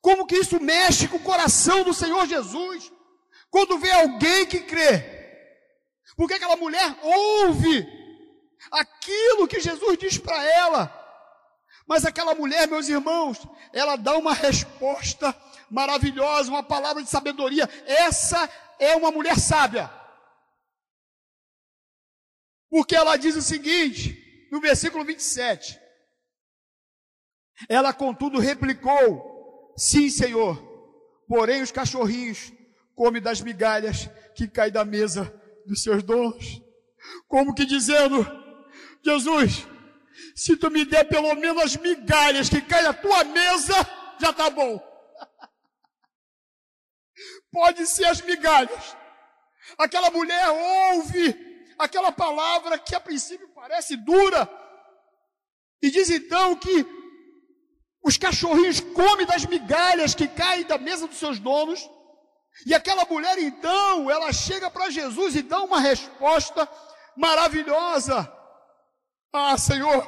Como 0.00 0.26
que 0.26 0.36
isso 0.36 0.60
mexe 0.60 1.08
com 1.08 1.16
o 1.16 1.22
coração 1.22 1.82
do 1.82 1.92
Senhor 1.92 2.26
Jesus 2.26 2.90
quando 3.50 3.78
vê 3.78 3.90
alguém 3.90 4.46
que 4.46 4.60
crê. 4.60 5.19
Porque 6.16 6.34
aquela 6.34 6.56
mulher 6.56 6.96
ouve 7.02 7.86
aquilo 8.70 9.48
que 9.48 9.60
Jesus 9.60 9.98
diz 9.98 10.18
para 10.18 10.42
ela. 10.44 10.96
Mas 11.86 12.04
aquela 12.04 12.34
mulher, 12.34 12.68
meus 12.68 12.88
irmãos, 12.88 13.38
ela 13.72 13.96
dá 13.96 14.16
uma 14.16 14.32
resposta 14.32 15.34
maravilhosa, 15.70 16.50
uma 16.50 16.62
palavra 16.62 17.02
de 17.02 17.10
sabedoria. 17.10 17.68
Essa 17.86 18.48
é 18.78 18.94
uma 18.94 19.10
mulher 19.10 19.38
sábia. 19.38 19.90
Porque 22.68 22.94
ela 22.94 23.16
diz 23.16 23.34
o 23.34 23.42
seguinte, 23.42 24.48
no 24.52 24.60
versículo 24.60 25.04
27. 25.04 25.80
Ela, 27.68 27.92
contudo, 27.92 28.38
replicou: 28.38 29.74
Sim, 29.76 30.08
Senhor, 30.08 30.56
porém 31.26 31.62
os 31.62 31.72
cachorrinhos 31.72 32.52
comem 32.94 33.20
das 33.20 33.40
migalhas 33.40 34.08
que 34.34 34.46
caem 34.46 34.72
da 34.72 34.84
mesa 34.84 35.34
dos 35.66 35.82
seus 35.82 36.02
donos. 36.02 36.60
Como 37.28 37.54
que 37.54 37.64
dizendo: 37.64 38.26
Jesus, 39.04 39.66
se 40.34 40.56
tu 40.56 40.70
me 40.70 40.84
der 40.84 41.04
pelo 41.04 41.34
menos 41.34 41.62
as 41.62 41.76
migalhas 41.76 42.48
que 42.48 42.60
caem 42.60 42.84
da 42.84 42.92
tua 42.92 43.24
mesa, 43.24 43.74
já 44.20 44.30
está 44.30 44.50
bom. 44.50 44.78
Pode 47.52 47.86
ser 47.86 48.06
as 48.06 48.20
migalhas. 48.22 48.96
Aquela 49.78 50.10
mulher 50.10 50.48
ouve 50.48 51.48
aquela 51.78 52.12
palavra 52.12 52.78
que 52.78 52.94
a 52.94 53.00
princípio 53.00 53.48
parece 53.54 53.96
dura, 53.96 54.48
e 55.82 55.90
diz 55.90 56.10
então 56.10 56.54
que 56.54 56.84
os 58.02 58.18
cachorrinhos 58.18 58.80
comem 58.80 59.26
das 59.26 59.46
migalhas 59.46 60.14
que 60.14 60.28
caem 60.28 60.64
da 60.64 60.76
mesa 60.76 61.06
dos 61.06 61.18
seus 61.18 61.38
donos, 61.38 61.88
e 62.66 62.74
aquela 62.74 63.04
mulher 63.04 63.38
então, 63.38 64.10
ela 64.10 64.32
chega 64.32 64.70
para 64.70 64.90
Jesus 64.90 65.34
e 65.36 65.42
dá 65.42 65.60
uma 65.62 65.80
resposta 65.80 66.68
maravilhosa. 67.16 68.30
Ah, 69.32 69.56
Senhor, 69.56 70.06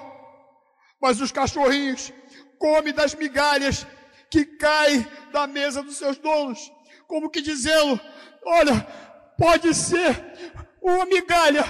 mas 1.00 1.20
os 1.20 1.32
cachorrinhos 1.32 2.12
come 2.58 2.92
das 2.92 3.14
migalhas 3.14 3.86
que 4.30 4.44
caem 4.44 5.06
da 5.32 5.46
mesa 5.46 5.82
dos 5.82 5.96
seus 5.96 6.16
donos. 6.18 6.70
Como 7.06 7.30
que 7.30 7.42
dizendo, 7.42 8.00
olha, 8.44 8.80
pode 9.38 9.74
ser 9.74 10.16
uma 10.80 11.04
migalha, 11.04 11.64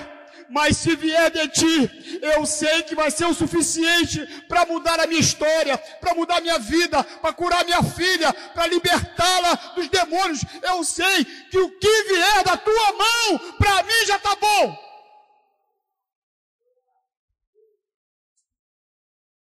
mas 0.53 0.77
se 0.77 0.95
vier 0.95 1.31
de 1.31 1.49
ti, 1.49 2.21
eu 2.21 2.45
sei 2.45 2.83
que 2.83 2.95
vai 2.95 3.11
ser 3.11 3.25
o 3.25 3.35
suficiente 3.35 4.25
para 4.49 4.67
mudar 4.67 5.01
a 5.01 5.07
minha 5.07 5.21
história, 5.21 5.79
para 5.79 6.15
mudar 6.15 6.37
a 6.37 6.41
minha 6.43 6.59
vida, 6.59 7.03
para 7.03 7.33
curar 7.33 7.65
minha 7.65 7.83
filha, 7.83 8.33
para 8.53 8.67
libertá-la 8.67 9.55
dos 9.75 9.89
demônios. 9.89 10.41
Eu 10.63 10.85
sei 10.85 11.25
que 11.25 11.59
o 11.59 11.79
que 11.79 12.03
vier 12.05 12.45
da 12.45 12.57
tua 12.59 12.93
mão, 12.93 13.57
para 13.57 13.83
mim 13.83 14.07
já 14.07 14.17
está 14.17 14.37
bom. 14.37 14.77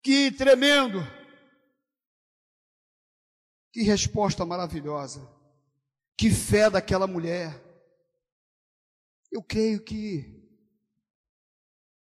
Que 0.03 0.31
tremendo! 0.31 1.01
Que 3.73 3.83
resposta 3.83 4.47
maravilhosa! 4.47 5.29
Que 6.17 6.31
fé 6.31 6.71
daquela 6.71 7.09
mulher! 7.09 7.61
Eu 9.33 9.43
creio 9.43 9.83
que 9.83 10.40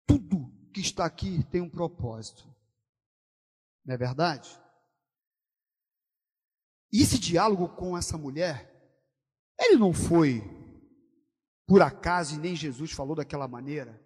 tudo 0.06 0.52
que 0.74 0.82
está 0.82 1.06
aqui 1.06 1.44
tem 1.46 1.62
um 1.62 1.70
propósito. 1.70 2.48
Não 3.86 3.94
é 3.94 3.98
verdade? 3.98 4.50
E 6.92 7.02
esse 7.02 7.18
diálogo 7.18 7.70
com 7.70 7.98
essa 7.98 8.18
mulher, 8.18 8.72
ele 9.60 9.78
não 9.78 9.94
foi 9.94 10.42
por 11.66 11.82
acaso 11.82 12.36
e 12.36 12.38
nem 12.38 12.56
Jesus 12.56 12.92
falou 12.92 13.16
daquela 13.16 13.48
maneira, 13.48 14.00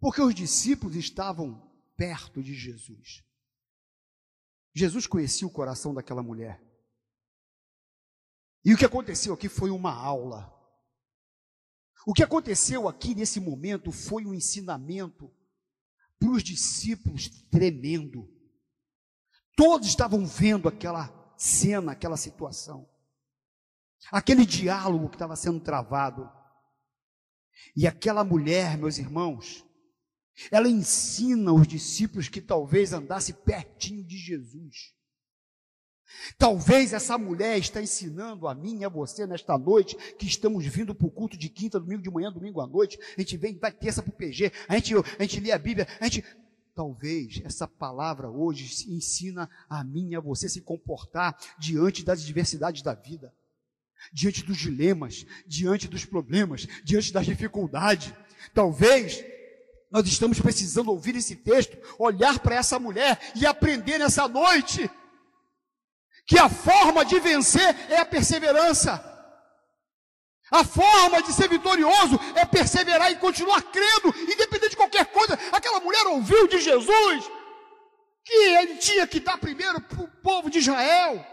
porque 0.00 0.20
os 0.20 0.34
discípulos 0.34 0.94
estavam 0.94 1.72
perto 1.96 2.42
de 2.42 2.54
Jesus. 2.54 3.24
Jesus 4.74 5.06
conhecia 5.06 5.46
o 5.46 5.50
coração 5.50 5.94
daquela 5.94 6.22
mulher. 6.22 6.62
E 8.62 8.74
o 8.74 8.76
que 8.76 8.84
aconteceu 8.84 9.32
aqui 9.32 9.48
foi 9.48 9.70
uma 9.70 9.92
aula. 9.92 10.52
O 12.08 12.14
que 12.14 12.22
aconteceu 12.22 12.88
aqui 12.88 13.16
nesse 13.16 13.40
momento 13.40 13.90
foi 13.90 14.24
um 14.24 14.32
ensinamento 14.32 15.28
para 16.20 16.30
os 16.30 16.44
discípulos 16.44 17.28
tremendo. 17.50 18.32
Todos 19.56 19.88
estavam 19.88 20.24
vendo 20.24 20.68
aquela 20.68 21.34
cena, 21.36 21.90
aquela 21.90 22.16
situação, 22.16 22.88
aquele 24.12 24.46
diálogo 24.46 25.08
que 25.08 25.16
estava 25.16 25.34
sendo 25.34 25.58
travado. 25.58 26.30
E 27.74 27.88
aquela 27.88 28.22
mulher, 28.22 28.78
meus 28.78 28.98
irmãos, 28.98 29.66
ela 30.52 30.68
ensina 30.68 31.52
os 31.52 31.66
discípulos 31.66 32.28
que 32.28 32.40
talvez 32.40 32.92
andasse 32.92 33.32
pertinho 33.32 34.06
de 34.06 34.16
Jesus. 34.16 34.95
Talvez 36.38 36.92
essa 36.92 37.18
mulher 37.18 37.58
está 37.58 37.82
ensinando 37.82 38.46
a 38.46 38.54
mim 38.54 38.80
e 38.80 38.84
a 38.84 38.88
você 38.88 39.26
nesta 39.26 39.58
noite, 39.58 39.96
que 40.18 40.26
estamos 40.26 40.64
vindo 40.66 40.94
para 40.94 41.06
o 41.06 41.10
culto 41.10 41.36
de 41.36 41.48
quinta, 41.48 41.80
domingo 41.80 42.02
de 42.02 42.10
manhã, 42.10 42.30
domingo 42.30 42.60
à 42.60 42.66
noite, 42.66 42.98
a 43.16 43.20
gente 43.20 43.36
vem, 43.36 43.58
vai 43.58 43.72
terça 43.72 44.02
para 44.02 44.10
o 44.10 44.16
PG, 44.16 44.52
a 44.68 44.74
gente, 44.74 44.94
a 44.94 45.22
gente 45.22 45.40
lê 45.40 45.52
a 45.52 45.58
Bíblia, 45.58 45.86
a 46.00 46.04
gente. 46.04 46.24
Talvez 46.74 47.40
essa 47.42 47.66
palavra 47.66 48.28
hoje 48.28 48.86
ensina 48.92 49.48
a 49.66 49.82
mim 49.82 50.10
e 50.10 50.14
a 50.14 50.20
você 50.20 50.46
se 50.46 50.60
comportar 50.60 51.34
diante 51.58 52.04
das 52.04 52.20
adversidades 52.20 52.82
da 52.82 52.92
vida, 52.92 53.32
diante 54.12 54.42
dos 54.42 54.58
dilemas, 54.58 55.24
diante 55.46 55.88
dos 55.88 56.04
problemas, 56.04 56.68
diante 56.84 57.14
das 57.14 57.24
dificuldades. 57.24 58.12
Talvez 58.52 59.24
nós 59.90 60.06
estamos 60.06 60.38
precisando 60.38 60.90
ouvir 60.90 61.16
esse 61.16 61.36
texto, 61.36 61.78
olhar 61.98 62.38
para 62.40 62.56
essa 62.56 62.78
mulher 62.78 63.18
e 63.34 63.46
aprender 63.46 63.96
nessa 63.96 64.28
noite 64.28 64.90
que 66.26 66.38
a 66.38 66.48
forma 66.48 67.04
de 67.04 67.20
vencer 67.20 67.74
é 67.90 67.98
a 67.98 68.04
perseverança. 68.04 69.02
A 70.50 70.64
forma 70.64 71.22
de 71.22 71.32
ser 71.32 71.48
vitorioso 71.48 72.18
é 72.34 72.44
perseverar 72.44 73.10
e 73.10 73.16
continuar 73.16 73.62
crendo, 73.62 74.14
independente 74.20 74.70
de 74.70 74.76
qualquer 74.76 75.06
coisa. 75.06 75.34
Aquela 75.52 75.80
mulher 75.80 76.06
ouviu 76.06 76.46
de 76.46 76.60
Jesus 76.60 77.24
que 78.24 78.34
ele 78.34 78.76
tinha 78.78 79.06
que 79.06 79.20
dar 79.20 79.38
primeiro 79.38 79.80
para 79.80 80.02
o 80.02 80.08
povo 80.20 80.50
de 80.50 80.58
Israel, 80.58 81.24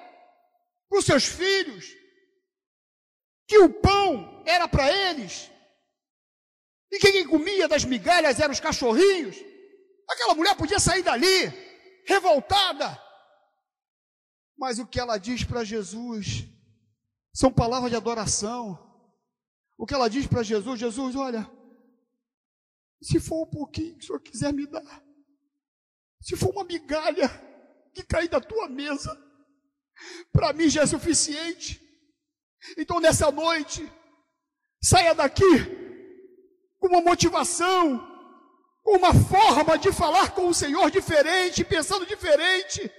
para 0.88 1.00
os 1.00 1.06
seus 1.06 1.26
filhos, 1.26 1.86
que 3.48 3.58
o 3.58 3.70
pão 3.70 4.44
era 4.46 4.68
para 4.68 4.92
eles, 4.92 5.50
e 6.92 7.00
quem 7.00 7.28
comia 7.28 7.68
das 7.68 7.84
migalhas 7.84 8.40
eram 8.40 8.52
os 8.52 8.60
cachorrinhos. 8.60 9.36
Aquela 10.08 10.36
mulher 10.36 10.56
podia 10.56 10.80
sair 10.80 11.02
dali, 11.02 11.52
revoltada, 12.06 13.02
mas 14.64 14.80
o 14.80 14.88
que 14.88 14.98
ela 14.98 15.18
diz 15.18 15.44
para 15.44 15.66
Jesus 15.66 16.46
são 17.34 17.52
palavras 17.52 17.92
de 17.92 17.98
adoração. 17.98 18.80
O 19.78 19.86
que 19.86 19.94
ela 19.94 20.10
diz 20.10 20.26
para 20.26 20.42
Jesus, 20.42 20.80
Jesus, 20.80 21.18
olha, 21.18 21.52
se 23.02 23.20
for 23.20 23.44
um 23.44 23.50
pouquinho 23.50 23.98
que 23.98 24.06
o 24.06 24.08
Senhor 24.08 24.22
quiser 24.22 24.54
me 24.54 24.66
dar, 24.66 25.04
se 26.22 26.38
for 26.38 26.50
uma 26.52 26.64
migalha 26.64 27.28
que 27.94 28.04
cair 28.04 28.30
da 28.30 28.40
tua 28.40 28.70
mesa, 28.70 29.12
para 30.32 30.54
mim 30.54 30.70
já 30.70 30.84
é 30.84 30.86
suficiente. 30.86 31.82
Então 32.78 33.02
nessa 33.02 33.30
noite, 33.30 33.92
saia 34.82 35.14
daqui 35.14 35.44
com 36.80 36.88
uma 36.88 37.02
motivação, 37.02 38.00
com 38.82 38.96
uma 38.96 39.14
forma 39.14 39.78
de 39.78 39.92
falar 39.92 40.34
com 40.34 40.48
o 40.48 40.54
Senhor 40.54 40.90
diferente, 40.90 41.66
pensando 41.66 42.06
diferente. 42.06 42.90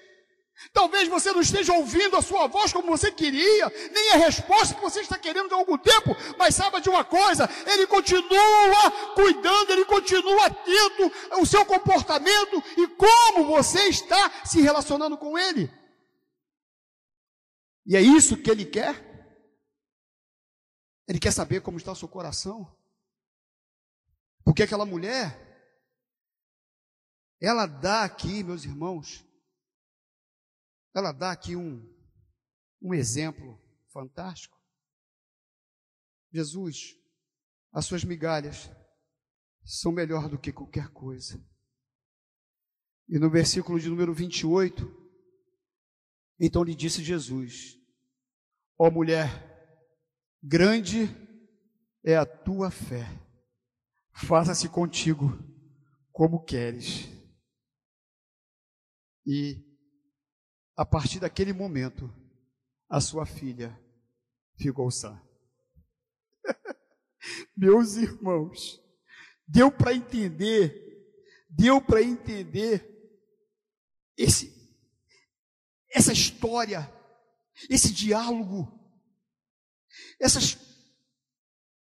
Talvez 0.72 1.08
você 1.08 1.32
não 1.32 1.40
esteja 1.40 1.72
ouvindo 1.72 2.16
a 2.16 2.22
sua 2.22 2.46
voz 2.46 2.72
como 2.72 2.88
você 2.88 3.10
queria, 3.10 3.68
nem 3.92 4.12
a 4.12 4.16
resposta 4.16 4.74
que 4.74 4.80
você 4.80 5.00
está 5.00 5.18
querendo 5.18 5.52
há 5.52 5.58
algum 5.58 5.76
tempo, 5.76 6.16
mas 6.38 6.54
saiba 6.54 6.80
de 6.80 6.88
uma 6.88 7.04
coisa: 7.04 7.48
Ele 7.66 7.86
continua 7.86 8.90
cuidando, 9.14 9.72
Ele 9.72 9.84
continua 9.84 10.46
atento 10.46 11.12
ao 11.32 11.44
seu 11.44 11.64
comportamento 11.66 12.62
e 12.78 12.86
como 12.88 13.46
você 13.46 13.88
está 13.88 14.44
se 14.44 14.60
relacionando 14.60 15.18
com 15.18 15.36
Ele. 15.36 15.70
E 17.86 17.96
é 17.96 18.00
isso 18.00 18.36
que 18.36 18.50
Ele 18.50 18.64
quer. 18.64 19.12
Ele 21.06 21.18
quer 21.18 21.32
saber 21.32 21.60
como 21.60 21.76
está 21.76 21.92
o 21.92 21.96
seu 21.96 22.08
coração. 22.08 22.74
Porque 24.44 24.62
aquela 24.62 24.86
mulher, 24.86 25.40
ela 27.40 27.66
dá 27.66 28.04
aqui, 28.04 28.42
meus 28.42 28.64
irmãos, 28.64 29.23
ela 30.94 31.11
dá 31.11 31.33
aqui 31.33 31.57
um, 31.57 31.83
um 32.80 32.94
exemplo 32.94 33.61
fantástico. 33.92 34.57
Jesus, 36.33 36.96
as 37.72 37.85
suas 37.85 38.04
migalhas 38.04 38.70
são 39.64 39.90
melhor 39.90 40.28
do 40.28 40.38
que 40.38 40.52
qualquer 40.52 40.88
coisa. 40.88 41.44
E 43.09 43.18
no 43.18 43.28
versículo 43.28 43.78
de 43.80 43.88
número 43.88 44.14
28, 44.14 44.83
então 46.38 46.62
lhe 46.62 46.74
disse 46.74 47.02
Jesus: 47.02 47.76
Ó 48.78 48.88
oh, 48.88 48.90
mulher, 48.90 49.28
grande 50.42 51.09
é 52.02 52.16
a 52.16 52.24
tua 52.24 52.70
fé, 52.70 53.04
faça-se 54.12 54.68
contigo 54.68 55.38
como 56.12 56.44
queres. 56.44 57.09
E 59.26 59.73
a 60.76 60.84
partir 60.84 61.20
daquele 61.20 61.52
momento, 61.52 62.12
a 62.88 63.00
sua 63.00 63.26
filha 63.26 63.78
ficou 64.56 64.90
sã. 64.90 65.20
Meus 67.56 67.96
irmãos, 67.96 68.80
deu 69.46 69.70
para 69.70 69.94
entender, 69.94 71.06
deu 71.48 71.80
para 71.80 72.02
entender 72.02 72.90
esse, 74.16 74.52
essa 75.90 76.12
história, 76.12 76.90
esse 77.70 77.92
diálogo, 77.92 78.68
essas, 80.20 80.58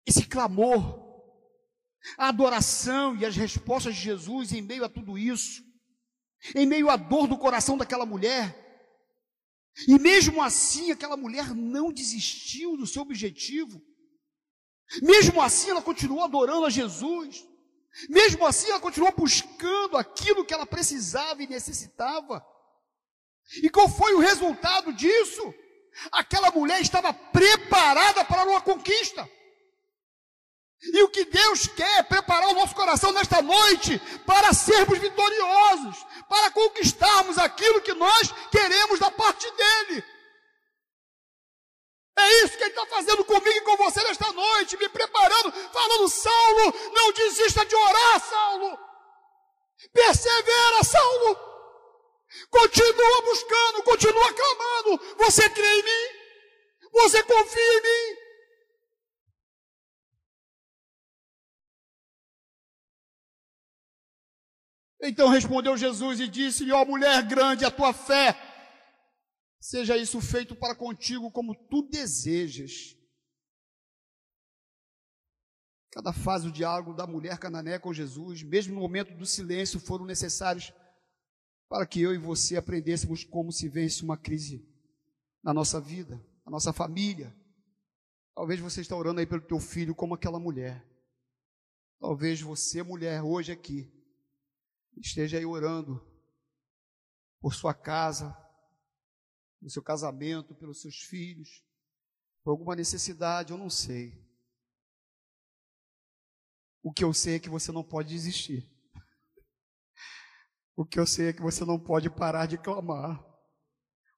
esse 0.06 0.26
clamor, 0.26 1.02
a 2.18 2.28
adoração 2.28 3.16
e 3.16 3.24
as 3.24 3.34
respostas 3.34 3.94
de 3.94 4.02
Jesus 4.02 4.52
em 4.52 4.60
meio 4.60 4.84
a 4.84 4.88
tudo 4.88 5.16
isso, 5.16 5.62
em 6.54 6.66
meio 6.66 6.90
à 6.90 6.96
dor 6.96 7.26
do 7.26 7.38
coração 7.38 7.78
daquela 7.78 8.04
mulher. 8.04 8.63
E 9.88 9.98
mesmo 9.98 10.42
assim, 10.42 10.90
aquela 10.90 11.16
mulher 11.16 11.54
não 11.54 11.92
desistiu 11.92 12.76
do 12.76 12.86
seu 12.86 13.02
objetivo. 13.02 13.82
Mesmo 15.02 15.42
assim, 15.42 15.70
ela 15.70 15.82
continuou 15.82 16.22
adorando 16.22 16.66
a 16.66 16.70
Jesus. 16.70 17.44
Mesmo 18.08 18.46
assim, 18.46 18.70
ela 18.70 18.80
continuou 18.80 19.12
buscando 19.12 19.96
aquilo 19.96 20.44
que 20.44 20.54
ela 20.54 20.66
precisava 20.66 21.42
e 21.42 21.48
necessitava. 21.48 22.44
E 23.62 23.68
qual 23.68 23.88
foi 23.88 24.14
o 24.14 24.20
resultado 24.20 24.92
disso? 24.92 25.54
Aquela 26.12 26.50
mulher 26.50 26.80
estava 26.80 27.12
preparada 27.12 28.24
para 28.24 28.44
uma 28.44 28.60
conquista. 28.60 29.28
E 30.82 31.02
o 31.02 31.08
que 31.08 31.24
Deus 31.24 31.66
quer 31.68 32.00
é 32.00 32.02
preparar 32.02 32.48
o 32.50 32.54
nosso 32.54 32.74
coração 32.74 33.10
nesta 33.12 33.40
noite 33.40 33.98
para 34.26 34.52
sermos 34.52 34.98
vitoriosos, 34.98 36.04
para 36.28 36.50
conquistarmos 36.50 37.38
aquilo 37.38 37.80
que 37.80 37.94
nós 37.94 38.34
queremos 38.50 38.98
da 38.98 39.10
parte 39.10 39.50
dEle. 39.50 40.04
É 42.16 42.44
isso 42.44 42.56
que 42.56 42.62
Ele 42.62 42.70
está 42.70 42.86
fazendo 42.86 43.24
comigo 43.24 43.50
e 43.50 43.60
com 43.62 43.76
você 43.76 44.02
nesta 44.04 44.30
noite, 44.32 44.76
me 44.76 44.88
preparando, 44.88 45.52
falando, 45.72 46.08
Saulo, 46.08 46.74
não 46.92 47.12
desista 47.12 47.64
de 47.64 47.74
orar, 47.74 48.20
Saulo. 48.20 48.78
Persevera, 49.92 50.84
Saulo. 50.84 51.54
Continua 52.50 53.22
buscando, 53.22 53.82
continua 53.82 54.32
clamando. 54.32 55.16
Você 55.18 55.48
crê 55.50 55.66
em 55.66 55.82
mim? 55.82 56.24
Você 56.92 57.22
confia 57.24 57.78
em 57.78 57.82
mim? 57.82 58.23
Então 65.06 65.28
respondeu 65.28 65.76
Jesus 65.76 66.18
e 66.18 66.26
disse-lhe: 66.26 66.72
Ó 66.72 66.82
mulher 66.84 67.22
grande, 67.26 67.64
a 67.64 67.70
tua 67.70 67.92
fé, 67.92 68.34
seja 69.60 69.96
isso 69.98 70.18
feito 70.18 70.56
para 70.56 70.74
contigo 70.74 71.30
como 71.30 71.54
tu 71.54 71.82
desejas. 71.82 72.96
Cada 75.92 76.12
fase 76.12 76.46
do 76.46 76.52
diálogo 76.52 76.94
da 76.94 77.06
mulher 77.06 77.38
canané 77.38 77.78
com 77.78 77.92
Jesus, 77.92 78.42
mesmo 78.42 78.74
no 78.74 78.80
momento 78.80 79.14
do 79.14 79.26
silêncio, 79.26 79.78
foram 79.78 80.06
necessários 80.06 80.72
para 81.68 81.86
que 81.86 82.00
eu 82.00 82.14
e 82.14 82.18
você 82.18 82.56
aprendêssemos 82.56 83.24
como 83.24 83.52
se 83.52 83.68
vence 83.68 84.02
uma 84.02 84.16
crise 84.16 84.66
na 85.42 85.52
nossa 85.52 85.80
vida, 85.80 86.16
na 86.44 86.50
nossa 86.50 86.72
família. 86.72 87.36
Talvez 88.34 88.58
você 88.58 88.80
esteja 88.80 88.98
orando 88.98 89.20
aí 89.20 89.26
pelo 89.26 89.42
teu 89.42 89.60
filho 89.60 89.94
como 89.94 90.14
aquela 90.14 90.40
mulher. 90.40 90.84
Talvez 92.00 92.40
você, 92.40 92.82
mulher, 92.82 93.22
hoje 93.22 93.52
aqui, 93.52 93.93
esteja 94.96 95.38
aí 95.38 95.44
orando 95.44 96.00
por 97.40 97.54
sua 97.54 97.74
casa, 97.74 98.32
pelo 99.58 99.70
seu 99.70 99.82
casamento, 99.82 100.54
pelos 100.54 100.80
seus 100.80 100.96
filhos, 100.96 101.64
por 102.42 102.50
alguma 102.50 102.76
necessidade, 102.76 103.52
eu 103.52 103.58
não 103.58 103.70
sei. 103.70 104.22
O 106.82 106.92
que 106.92 107.02
eu 107.02 107.14
sei 107.14 107.36
é 107.36 107.40
que 107.40 107.48
você 107.48 107.72
não 107.72 107.82
pode 107.82 108.10
desistir. 108.10 108.70
O 110.76 110.84
que 110.84 110.98
eu 110.98 111.06
sei 111.06 111.28
é 111.28 111.32
que 111.32 111.40
você 111.40 111.64
não 111.64 111.78
pode 111.78 112.10
parar 112.10 112.46
de 112.46 112.58
clamar. 112.58 113.24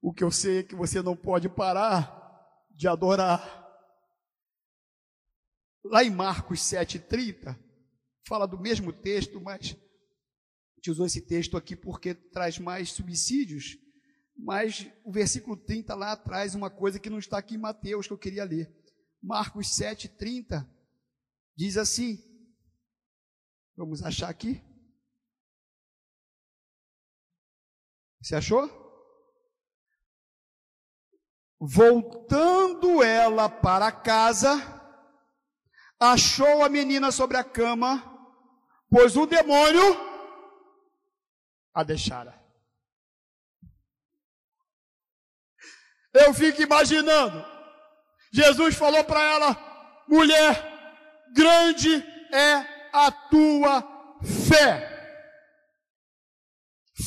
O 0.03 0.13
que 0.13 0.25
eu 0.25 0.31
sei 0.31 0.59
é 0.59 0.63
que 0.63 0.75
você 0.75 1.01
não 1.03 1.17
pode 1.17 1.49
parar 1.49 2.17
de 2.71 2.89
adorar. 2.89 3.41
Lá 5.85 6.03
em 6.03 6.11
Marcos 6.11 6.61
7,30, 6.61 7.57
fala 8.27 8.47
do 8.47 8.59
mesmo 8.59 8.93
texto, 8.93 9.41
mas 9.41 9.77
gente 10.87 10.91
usou 10.91 11.07
esse 11.07 11.21
texto 11.21 11.57
aqui 11.57 11.75
porque 11.75 12.15
traz 12.15 12.59
mais 12.59 12.93
subsídios, 12.93 13.77
mas 14.37 14.89
o 15.05 15.11
versículo 15.11 15.57
30 15.57 15.95
lá 15.95 16.17
traz 16.17 16.55
uma 16.55 16.71
coisa 16.71 17.01
que 17.01 17.11
não 17.11 17.19
está 17.19 17.39
aqui 17.39 17.57
em 17.57 17.59
Mateus, 17.59 18.07
que 18.07 18.13
eu 18.13 18.19
queria 18.19 18.45
ler. 18.45 18.73
Marcos 19.21 19.75
7, 19.75 20.09
30, 20.11 20.69
diz 21.57 21.77
assim, 21.77 22.23
vamos 23.77 24.03
achar 24.03 24.29
aqui. 24.29 24.63
Você 28.23 28.37
achou? 28.37 28.71
Voltando 31.59 33.03
ela 33.03 33.49
para 33.49 33.91
casa, 33.91 34.55
achou 35.99 36.63
a 36.63 36.69
menina 36.69 37.11
sobre 37.11 37.37
a 37.37 37.43
cama, 37.43 38.05
pois 38.89 39.17
o 39.17 39.27
demônio 39.27 40.16
a 41.77 41.83
deixara. 41.83 42.35
Eu 46.15 46.33
fico 46.33 46.63
imaginando. 46.63 47.45
Jesus 48.33 48.75
falou 48.75 49.05
para 49.05 49.23
ela: 49.23 50.05
mulher, 50.09 50.55
grande 51.35 51.97
é 52.33 52.89
a 52.91 53.13
tua 53.13 53.83
fé. 54.49 54.95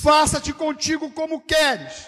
Faça-te 0.03 0.53
contigo 0.53 1.11
como 1.13 1.43
queres. 1.43 2.07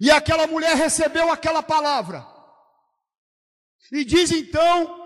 E 0.00 0.10
aquela 0.10 0.48
mulher 0.48 0.74
recebeu 0.74 1.30
aquela 1.30 1.62
palavra. 1.62 2.26
E 3.92 4.04
diz 4.04 4.32
então, 4.32 5.04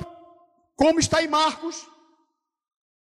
como 0.75 0.99
está 0.99 1.23
em 1.23 1.29
Marcos, 1.29 1.87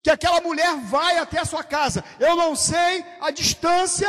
que 0.04 0.10
aquela 0.10 0.38
mulher 0.42 0.76
vai 0.82 1.16
até 1.16 1.38
a 1.40 1.46
sua 1.46 1.64
casa. 1.64 2.04
Eu 2.20 2.36
não 2.36 2.54
sei 2.54 3.02
a 3.22 3.30
distância 3.30 4.08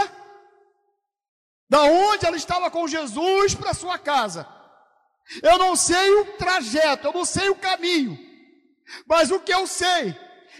da 1.69 1.83
onde 1.83 2.25
ela 2.25 2.35
estava 2.35 2.69
com 2.69 2.85
Jesus 2.85 3.55
para 3.55 3.71
a 3.71 3.73
sua 3.73 3.97
casa. 3.97 4.45
Eu 5.41 5.57
não 5.57 5.73
sei 5.73 6.13
o 6.15 6.25
trajeto, 6.37 7.07
eu 7.07 7.13
não 7.13 7.23
sei 7.23 7.47
o 7.47 7.55
caminho. 7.55 8.19
Mas 9.07 9.31
o 9.31 9.39
que 9.39 9.53
eu 9.53 9.65
sei 9.65 10.13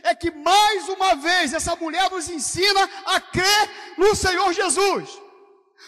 é 0.03 0.15
que 0.15 0.31
mais 0.31 0.87
uma 0.87 1.15
vez 1.15 1.53
essa 1.53 1.75
mulher 1.75 2.09
nos 2.09 2.29
ensina 2.29 2.89
a 3.05 3.19
crer 3.19 3.69
no 3.97 4.15
Senhor 4.15 4.53
Jesus. 4.53 5.21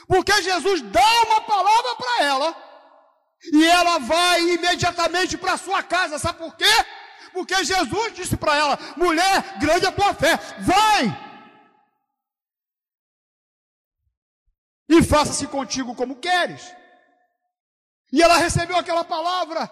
Porque 0.09 0.41
Jesus 0.41 0.81
dá 0.81 1.23
uma 1.25 1.39
palavra 1.41 1.95
para 1.95 2.25
ela 2.25 2.63
e 3.53 3.65
ela 3.65 3.97
vai 3.99 4.41
imediatamente 4.41 5.37
para 5.37 5.55
sua 5.57 5.81
casa. 5.81 6.19
Sabe 6.19 6.37
por 6.37 6.53
quê? 6.57 6.65
Porque 7.37 7.63
Jesus 7.63 8.15
disse 8.15 8.35
para 8.35 8.55
ela: 8.55 8.77
mulher, 8.97 9.59
grande 9.59 9.85
é 9.85 9.89
a 9.89 9.91
tua 9.91 10.11
fé, 10.15 10.37
vai! 10.59 11.05
E 14.89 15.03
faça-se 15.03 15.47
contigo 15.47 15.93
como 15.93 16.19
queres. 16.19 16.63
E 18.11 18.23
ela 18.23 18.37
recebeu 18.37 18.75
aquela 18.75 19.03
palavra. 19.03 19.69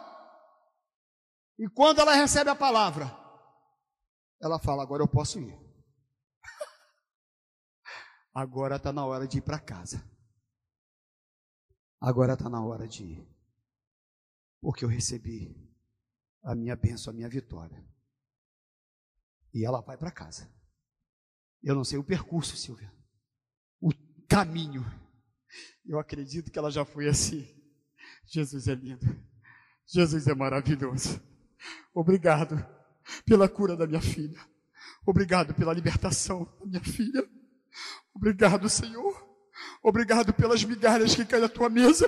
E 1.58 1.68
quando 1.68 2.02
ela 2.02 2.14
recebe 2.14 2.52
a 2.52 2.56
palavra, 2.56 3.06
ela 4.40 4.60
fala: 4.60 4.84
Agora 4.84 5.02
eu 5.02 5.08
posso 5.08 5.40
ir. 5.40 5.60
Agora 8.32 8.76
está 8.76 8.94
na 8.94 9.04
hora 9.04 9.28
de 9.28 9.40
ir 9.40 9.42
para 9.42 9.58
casa. 9.58 10.08
Agora 12.00 12.34
está 12.34 12.48
na 12.48 12.64
hora 12.64 12.88
de 12.88 13.04
ir. 13.04 13.28
Porque 14.62 14.86
eu 14.86 14.90
recebi 14.90 15.65
a 16.46 16.54
minha 16.54 16.76
bênção, 16.76 17.12
a 17.12 17.16
minha 17.16 17.28
vitória. 17.28 17.84
E 19.52 19.66
ela 19.66 19.82
vai 19.82 19.98
para 19.98 20.12
casa. 20.12 20.48
Eu 21.64 21.74
não 21.74 21.84
sei 21.84 21.98
o 21.98 22.04
percurso, 22.04 22.56
Silvia. 22.56 22.94
O 23.82 23.90
caminho. 24.30 24.86
Eu 25.84 25.98
acredito 26.00 26.52
que 26.52 26.60
ela 26.60 26.70
já 26.70 26.86
foi 26.86 27.10
assim. 27.10 27.48
Jesus 28.28 28.68
é 28.68 28.76
lindo. 28.76 29.06
Jesus 29.88 30.28
é 30.28 30.36
maravilhoso. 30.36 31.20
Obrigado 31.94 32.64
pela 33.26 33.50
cura 33.50 33.76
da 33.76 33.88
minha 33.88 34.02
filha. 34.02 34.40
Obrigado 35.06 35.54
pela 35.56 35.74
libertação 35.74 36.46
da 36.60 36.66
minha 36.66 36.84
filha. 36.84 37.28
Obrigado, 38.14 38.70
Senhor. 38.70 39.26
Obrigado 39.82 40.34
pelas 40.34 40.64
migalhas 40.64 41.16
que 41.16 41.26
caem 41.26 41.42
na 41.42 41.50
tua 41.50 41.70
mesa. 41.70 42.08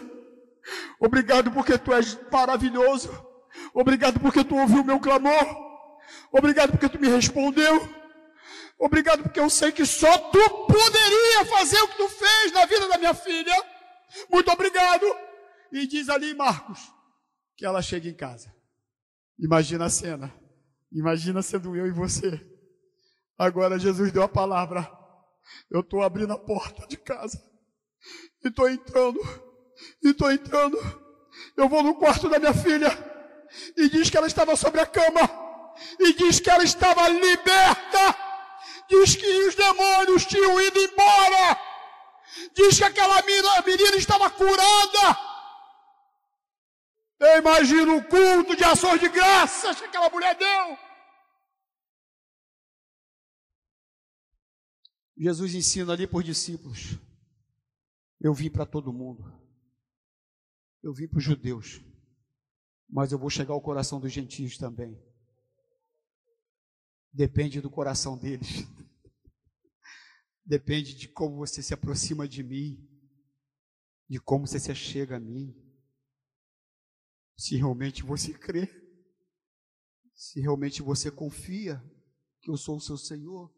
Obrigado 0.99 1.51
porque 1.51 1.77
tu 1.77 1.91
és 1.93 2.17
maravilhoso. 2.31 3.26
Obrigado 3.73 4.19
porque 4.19 4.43
tu 4.43 4.55
ouviu 4.55 4.81
o 4.81 4.85
meu 4.85 4.99
clamor. 4.99 5.67
Obrigado 6.31 6.71
porque 6.71 6.89
tu 6.89 6.99
me 6.99 7.07
respondeu. 7.07 7.97
Obrigado 8.79 9.23
porque 9.23 9.39
eu 9.39 9.49
sei 9.49 9.71
que 9.71 9.85
só 9.85 10.17
tu 10.29 10.49
poderia 10.67 11.45
fazer 11.45 11.81
o 11.81 11.87
que 11.87 11.97
tu 11.97 12.09
fez 12.09 12.51
na 12.51 12.65
vida 12.65 12.87
da 12.87 12.97
minha 12.97 13.13
filha. 13.13 13.53
Muito 14.31 14.51
obrigado. 14.51 15.05
E 15.71 15.87
diz 15.87 16.09
ali 16.09 16.33
Marcos 16.33 16.79
que 17.55 17.65
ela 17.65 17.81
chega 17.81 18.07
em 18.07 18.15
casa. 18.15 18.53
Imagina 19.39 19.85
a 19.85 19.89
cena. 19.89 20.33
Imagina 20.91 21.41
sendo 21.41 21.75
eu 21.75 21.87
e 21.87 21.91
você. 21.91 22.39
Agora 23.37 23.79
Jesus 23.79 24.11
deu 24.11 24.23
a 24.23 24.29
palavra. 24.29 24.89
Eu 25.69 25.81
estou 25.81 26.03
abrindo 26.03 26.33
a 26.33 26.39
porta 26.39 26.85
de 26.87 26.97
casa. 26.97 27.43
E 28.43 28.47
estou 28.47 28.69
entrando. 28.69 29.19
E 30.03 30.09
estou 30.09 30.31
entrando. 30.31 30.77
Eu 31.55 31.67
vou 31.67 31.83
no 31.83 31.95
quarto 31.95 32.29
da 32.29 32.39
minha 32.39 32.53
filha 32.53 32.89
e 33.75 33.89
diz 33.89 34.09
que 34.09 34.17
ela 34.17 34.27
estava 34.27 34.55
sobre 34.55 34.81
a 34.81 34.85
cama, 34.85 35.21
e 35.99 36.13
diz 36.13 36.39
que 36.39 36.49
ela 36.49 36.63
estava 36.63 37.07
liberta, 37.07 38.15
diz 38.89 39.15
que 39.15 39.47
os 39.47 39.55
demônios 39.55 40.25
tinham 40.25 40.59
ido 40.61 40.79
embora, 40.79 41.59
diz 42.53 42.77
que 42.77 42.83
aquela 42.83 43.21
menina, 43.23 43.97
estava 43.97 44.29
curada. 44.29 45.27
Eu 47.19 47.39
imagino 47.39 47.97
o 47.97 48.03
culto 48.03 48.55
de 48.55 48.63
ações 48.63 48.99
de 48.99 49.09
graças 49.09 49.79
que 49.79 49.85
aquela 49.85 50.09
mulher 50.09 50.35
deu. 50.35 50.77
Jesus 55.17 55.55
ensina 55.55 55.93
ali 55.93 56.05
por 56.05 56.21
discípulos. 56.21 56.95
Eu 58.19 58.33
vim 58.33 58.51
para 58.51 58.67
todo 58.67 58.93
mundo. 58.93 59.23
Eu 60.83 60.93
vim 60.93 61.07
para 61.07 61.17
os 61.17 61.23
judeus. 61.23 61.81
Mas 62.89 63.11
eu 63.11 63.19
vou 63.19 63.29
chegar 63.29 63.53
ao 63.53 63.61
coração 63.61 63.99
dos 63.99 64.11
gentios 64.11 64.57
também. 64.57 64.97
Depende 67.11 67.61
do 67.61 67.69
coração 67.69 68.17
deles. 68.17 68.47
Depende 70.45 70.93
de 70.93 71.07
como 71.07 71.37
você 71.37 71.61
se 71.61 71.73
aproxima 71.73 72.27
de 72.27 72.43
mim, 72.43 72.87
de 74.09 74.19
como 74.19 74.47
você 74.47 74.59
se 74.59 74.71
achega 74.71 75.17
a 75.17 75.19
mim. 75.19 75.53
Se 77.37 77.55
realmente 77.55 78.03
você 78.03 78.33
crê, 78.33 78.67
se 80.13 80.39
realmente 80.39 80.81
você 80.81 81.11
confia 81.11 81.83
que 82.41 82.49
eu 82.49 82.57
sou 82.57 82.77
o 82.77 82.81
seu 82.81 82.97
Senhor, 82.97 83.53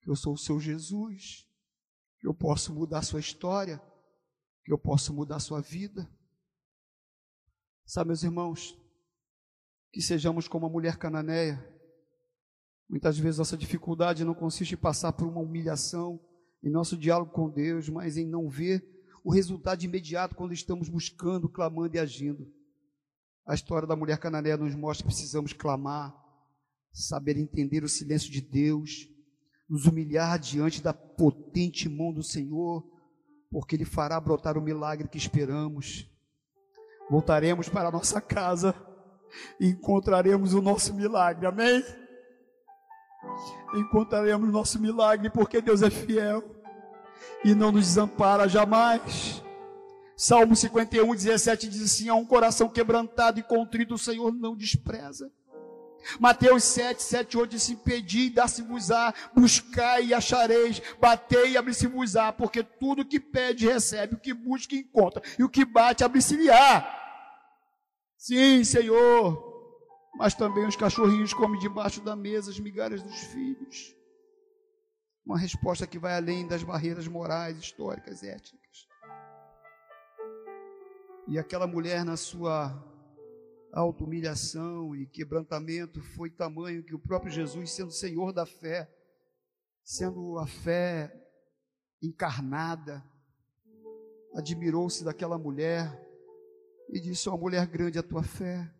que 0.00 0.10
eu 0.10 0.16
sou 0.16 0.34
o 0.34 0.38
seu 0.38 0.60
Jesus, 0.60 1.48
que 2.20 2.26
eu 2.26 2.34
posso 2.34 2.72
mudar 2.72 3.00
a 3.00 3.02
sua 3.02 3.20
história, 3.20 3.82
que 4.64 4.72
eu 4.72 4.78
posso 4.78 5.12
mudar 5.12 5.36
a 5.36 5.40
sua 5.40 5.60
vida. 5.60 6.08
Sabe, 7.92 8.08
meus 8.08 8.22
irmãos, 8.22 8.74
que 9.92 10.00
sejamos 10.00 10.48
como 10.48 10.64
a 10.64 10.70
mulher 10.70 10.96
cananeia. 10.96 11.62
Muitas 12.88 13.18
vezes 13.18 13.36
nossa 13.36 13.54
dificuldade 13.54 14.24
não 14.24 14.32
consiste 14.32 14.72
em 14.72 14.78
passar 14.78 15.12
por 15.12 15.28
uma 15.28 15.42
humilhação 15.42 16.18
em 16.64 16.70
nosso 16.70 16.96
diálogo 16.96 17.32
com 17.32 17.50
Deus, 17.50 17.90
mas 17.90 18.16
em 18.16 18.26
não 18.26 18.48
ver 18.48 18.82
o 19.22 19.30
resultado 19.30 19.84
imediato 19.84 20.34
quando 20.34 20.54
estamos 20.54 20.88
buscando, 20.88 21.50
clamando 21.50 21.94
e 21.94 21.98
agindo. 21.98 22.50
A 23.46 23.52
história 23.52 23.86
da 23.86 23.94
mulher 23.94 24.16
cananeia 24.16 24.56
nos 24.56 24.74
mostra 24.74 25.06
que 25.06 25.12
precisamos 25.12 25.52
clamar, 25.52 26.16
saber 26.94 27.36
entender 27.36 27.84
o 27.84 27.90
silêncio 27.90 28.32
de 28.32 28.40
Deus, 28.40 29.06
nos 29.68 29.84
humilhar 29.84 30.38
diante 30.38 30.80
da 30.80 30.94
potente 30.94 31.90
mão 31.90 32.10
do 32.10 32.22
Senhor, 32.22 32.90
porque 33.50 33.76
Ele 33.76 33.84
fará 33.84 34.18
brotar 34.18 34.56
o 34.56 34.62
milagre 34.62 35.08
que 35.08 35.18
esperamos. 35.18 36.10
Voltaremos 37.10 37.68
para 37.68 37.88
a 37.88 37.92
nossa 37.92 38.20
casa 38.20 38.74
e 39.58 39.68
encontraremos 39.68 40.54
o 40.54 40.62
nosso 40.62 40.94
milagre, 40.94 41.46
amém? 41.46 41.84
Encontraremos 43.74 44.48
o 44.48 44.52
nosso 44.52 44.80
milagre, 44.80 45.30
porque 45.30 45.60
Deus 45.60 45.82
é 45.82 45.90
fiel 45.90 46.42
e 47.44 47.54
não 47.54 47.72
nos 47.72 47.86
desampara 47.86 48.48
jamais. 48.48 49.42
Salmo 50.16 50.54
51, 50.54 51.14
17 51.14 51.68
diz 51.68 51.82
assim: 51.82 52.08
Há 52.08 52.14
um 52.14 52.24
coração 52.24 52.68
quebrantado 52.68 53.40
e 53.40 53.42
contrito, 53.42 53.94
o 53.94 53.98
Senhor 53.98 54.32
não 54.32 54.56
despreza. 54.56 55.30
Mateus 56.18 56.64
7, 56.64 57.02
7, 57.02 57.36
8 57.38 57.50
diz: 57.50 57.74
Pedi 57.74 58.26
e 58.26 58.30
dá-se-vos-á, 58.30 59.14
buscai 59.34 60.06
e 60.06 60.14
achareis, 60.14 60.80
batei 61.00 61.52
e 61.52 61.56
abri-se-vos-á, 61.56 62.32
porque 62.32 62.62
tudo 62.62 63.04
que 63.04 63.20
pede 63.20 63.66
recebe, 63.66 64.14
o 64.14 64.20
que 64.20 64.34
busca 64.34 64.74
encontra, 64.74 65.22
e 65.38 65.44
o 65.44 65.48
que 65.48 65.64
bate 65.64 66.04
abre-se-lhe-á. 66.04 67.00
Sim, 68.16 68.62
Senhor, 68.64 69.52
mas 70.14 70.34
também 70.34 70.66
os 70.66 70.76
cachorrinhos 70.76 71.32
comem 71.32 71.60
debaixo 71.60 72.00
da 72.00 72.14
mesa 72.14 72.50
as 72.50 72.60
migalhas 72.60 73.02
dos 73.02 73.18
filhos. 73.18 73.96
Uma 75.24 75.38
resposta 75.38 75.86
que 75.86 75.98
vai 75.98 76.16
além 76.16 76.46
das 76.46 76.62
barreiras 76.62 77.06
morais, 77.06 77.56
históricas, 77.58 78.22
étnicas. 78.22 78.88
E 81.28 81.38
aquela 81.38 81.66
mulher, 81.66 82.04
na 82.04 82.16
sua 82.16 82.91
auto-humilhação 83.72 84.94
e 84.94 85.06
quebrantamento, 85.06 86.02
foi 86.14 86.30
tamanho 86.30 86.84
que 86.84 86.94
o 86.94 86.98
próprio 86.98 87.32
Jesus, 87.32 87.72
sendo 87.72 87.90
Senhor 87.90 88.32
da 88.32 88.44
fé, 88.44 88.88
sendo 89.82 90.38
a 90.38 90.46
fé 90.46 91.12
encarnada, 92.02 93.02
admirou-se 94.34 95.02
daquela 95.02 95.38
mulher 95.38 95.90
e 96.90 97.00
disse: 97.00 97.28
Ó 97.28 97.34
oh, 97.34 97.38
mulher 97.38 97.66
grande 97.66 97.98
a 97.98 98.02
tua 98.02 98.22
fé, 98.22 98.70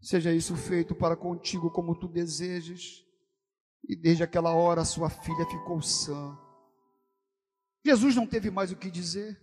seja 0.00 0.32
isso 0.32 0.54
feito 0.54 0.94
para 0.94 1.16
contigo 1.16 1.70
como 1.70 1.98
tu 1.98 2.06
desejas. 2.06 3.02
E 3.86 3.94
desde 3.94 4.22
aquela 4.22 4.54
hora 4.54 4.84
sua 4.84 5.10
filha 5.10 5.44
ficou 5.46 5.80
sã. 5.82 6.38
Jesus 7.84 8.16
não 8.16 8.26
teve 8.26 8.50
mais 8.50 8.72
o 8.72 8.76
que 8.76 8.90
dizer. 8.90 9.38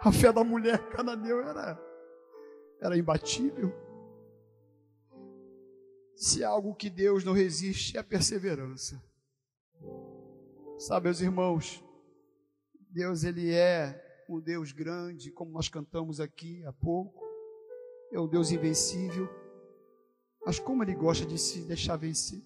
A 0.00 0.12
fé 0.12 0.30
da 0.30 0.44
mulher 0.44 0.90
cananeu 0.90 1.40
era, 1.40 1.80
era 2.80 2.96
imbatível. 2.96 3.72
Se 6.14 6.42
algo 6.42 6.74
que 6.74 6.90
Deus 6.90 7.24
não 7.24 7.32
resiste, 7.32 7.96
é 7.96 8.00
a 8.00 8.04
perseverança. 8.04 9.02
Sabe, 10.78 11.04
meus 11.04 11.20
irmãos, 11.20 11.84
Deus 12.90 13.24
ele 13.24 13.52
é 13.52 14.24
um 14.28 14.40
Deus 14.40 14.72
grande, 14.72 15.30
como 15.30 15.52
nós 15.52 15.68
cantamos 15.68 16.20
aqui 16.20 16.64
há 16.64 16.72
pouco. 16.72 17.24
É 18.12 18.20
um 18.20 18.28
Deus 18.28 18.50
invencível. 18.50 19.28
Mas 20.44 20.58
como 20.58 20.82
ele 20.82 20.94
gosta 20.94 21.24
de 21.24 21.38
se 21.38 21.60
deixar 21.62 21.96
vencer. 21.96 22.42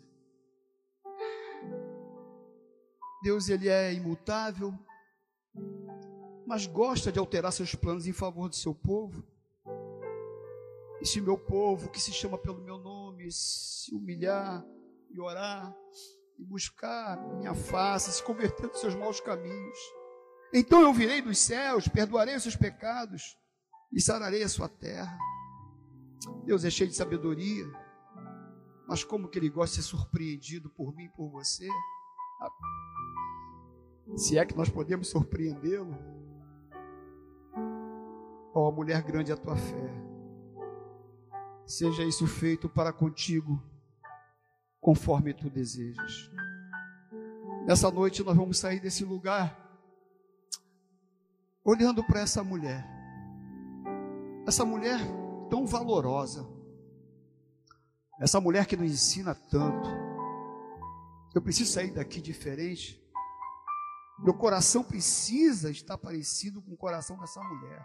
Deus 3.23 3.49
ele 3.49 3.69
é 3.69 3.93
imutável, 3.95 4.77
mas 6.45 6.67
gosta 6.67 7.13
de 7.13 7.21
alterar 7.21 7.53
seus 7.53 7.73
planos 7.73 8.07
em 8.07 8.13
favor 8.13 8.49
do 8.49 8.57
seu 8.57 8.75
povo. 8.75 9.25
E 11.03 11.07
se 11.07 11.21
meu 11.21 11.37
povo, 11.37 11.91
que 11.91 12.01
se 12.01 12.13
chama 12.13 12.39
pelo 12.39 12.63
meu 12.63 12.79
nome, 12.79 13.27
se 13.33 13.93
humilhar 13.93 14.65
e 15.11 15.21
orar 15.21 15.75
e 16.39 16.45
buscar 16.45 17.21
minha 17.39 17.53
face, 17.57 18.13
se 18.13 18.23
converter 18.23 18.69
dos 18.69 18.79
seus 18.79 18.95
maus 18.95 19.21
caminhos, 19.21 19.79
então 20.55 20.81
eu 20.81 20.93
virei 20.93 21.21
dos 21.21 21.39
céus, 21.39 21.89
perdoarei 21.89 22.37
os 22.37 22.45
seus 22.45 22.55
pecados 22.55 23.37
e 23.93 24.01
sararei 24.01 24.45
a 24.45 24.49
sua 24.49 24.69
terra. 24.69 25.19
Deus 26.45 26.65
é 26.65 26.71
cheio 26.71 26.89
de 26.89 26.95
sabedoria, 26.95 27.67
mas 28.87 29.03
como 29.03 29.29
que 29.29 29.41
ele 29.41 29.49
gosta 29.49 29.75
de 29.75 29.83
ser 29.83 29.89
surpreendido 29.89 30.71
por 30.71 30.95
mim 30.95 31.09
por 31.17 31.29
você? 31.31 31.69
Se 34.15 34.39
é 34.39 34.47
que 34.47 34.57
nós 34.57 34.69
podemos 34.69 35.09
surpreendê-lo. 35.09 35.99
Ó 38.55 38.69
oh, 38.69 38.71
mulher 38.71 39.03
grande 39.03 39.33
a 39.33 39.37
tua 39.37 39.57
fé. 39.57 40.12
Seja 41.67 42.05
isso 42.05 42.27
feito 42.27 42.69
para 42.69 42.93
contigo, 42.93 43.63
conforme 44.81 45.33
tu 45.33 45.49
desejas. 45.49 46.31
Nessa 47.67 47.91
noite 47.91 48.23
nós 48.25 48.37
vamos 48.37 48.59
sair 48.59 48.81
desse 48.81 49.05
lugar 49.05 49.59
olhando 51.65 52.03
para 52.05 52.21
essa 52.21 52.43
mulher. 52.43 52.85
Essa 54.47 54.65
mulher 54.65 54.99
tão 55.49 55.67
valorosa. 55.67 56.49
Essa 58.21 58.41
mulher 58.41 58.67
que 58.67 58.77
nos 58.77 58.91
ensina 58.91 59.35
tanto. 59.35 59.89
Eu 61.35 61.41
preciso 61.41 61.73
sair 61.73 61.93
daqui 61.93 62.21
diferente. 62.21 63.01
Meu 64.19 64.35
coração 64.35 64.83
precisa 64.83 65.71
estar 65.71 65.97
parecido 65.97 66.61
com 66.61 66.73
o 66.73 66.77
coração 66.77 67.19
dessa 67.19 67.43
mulher. 67.43 67.83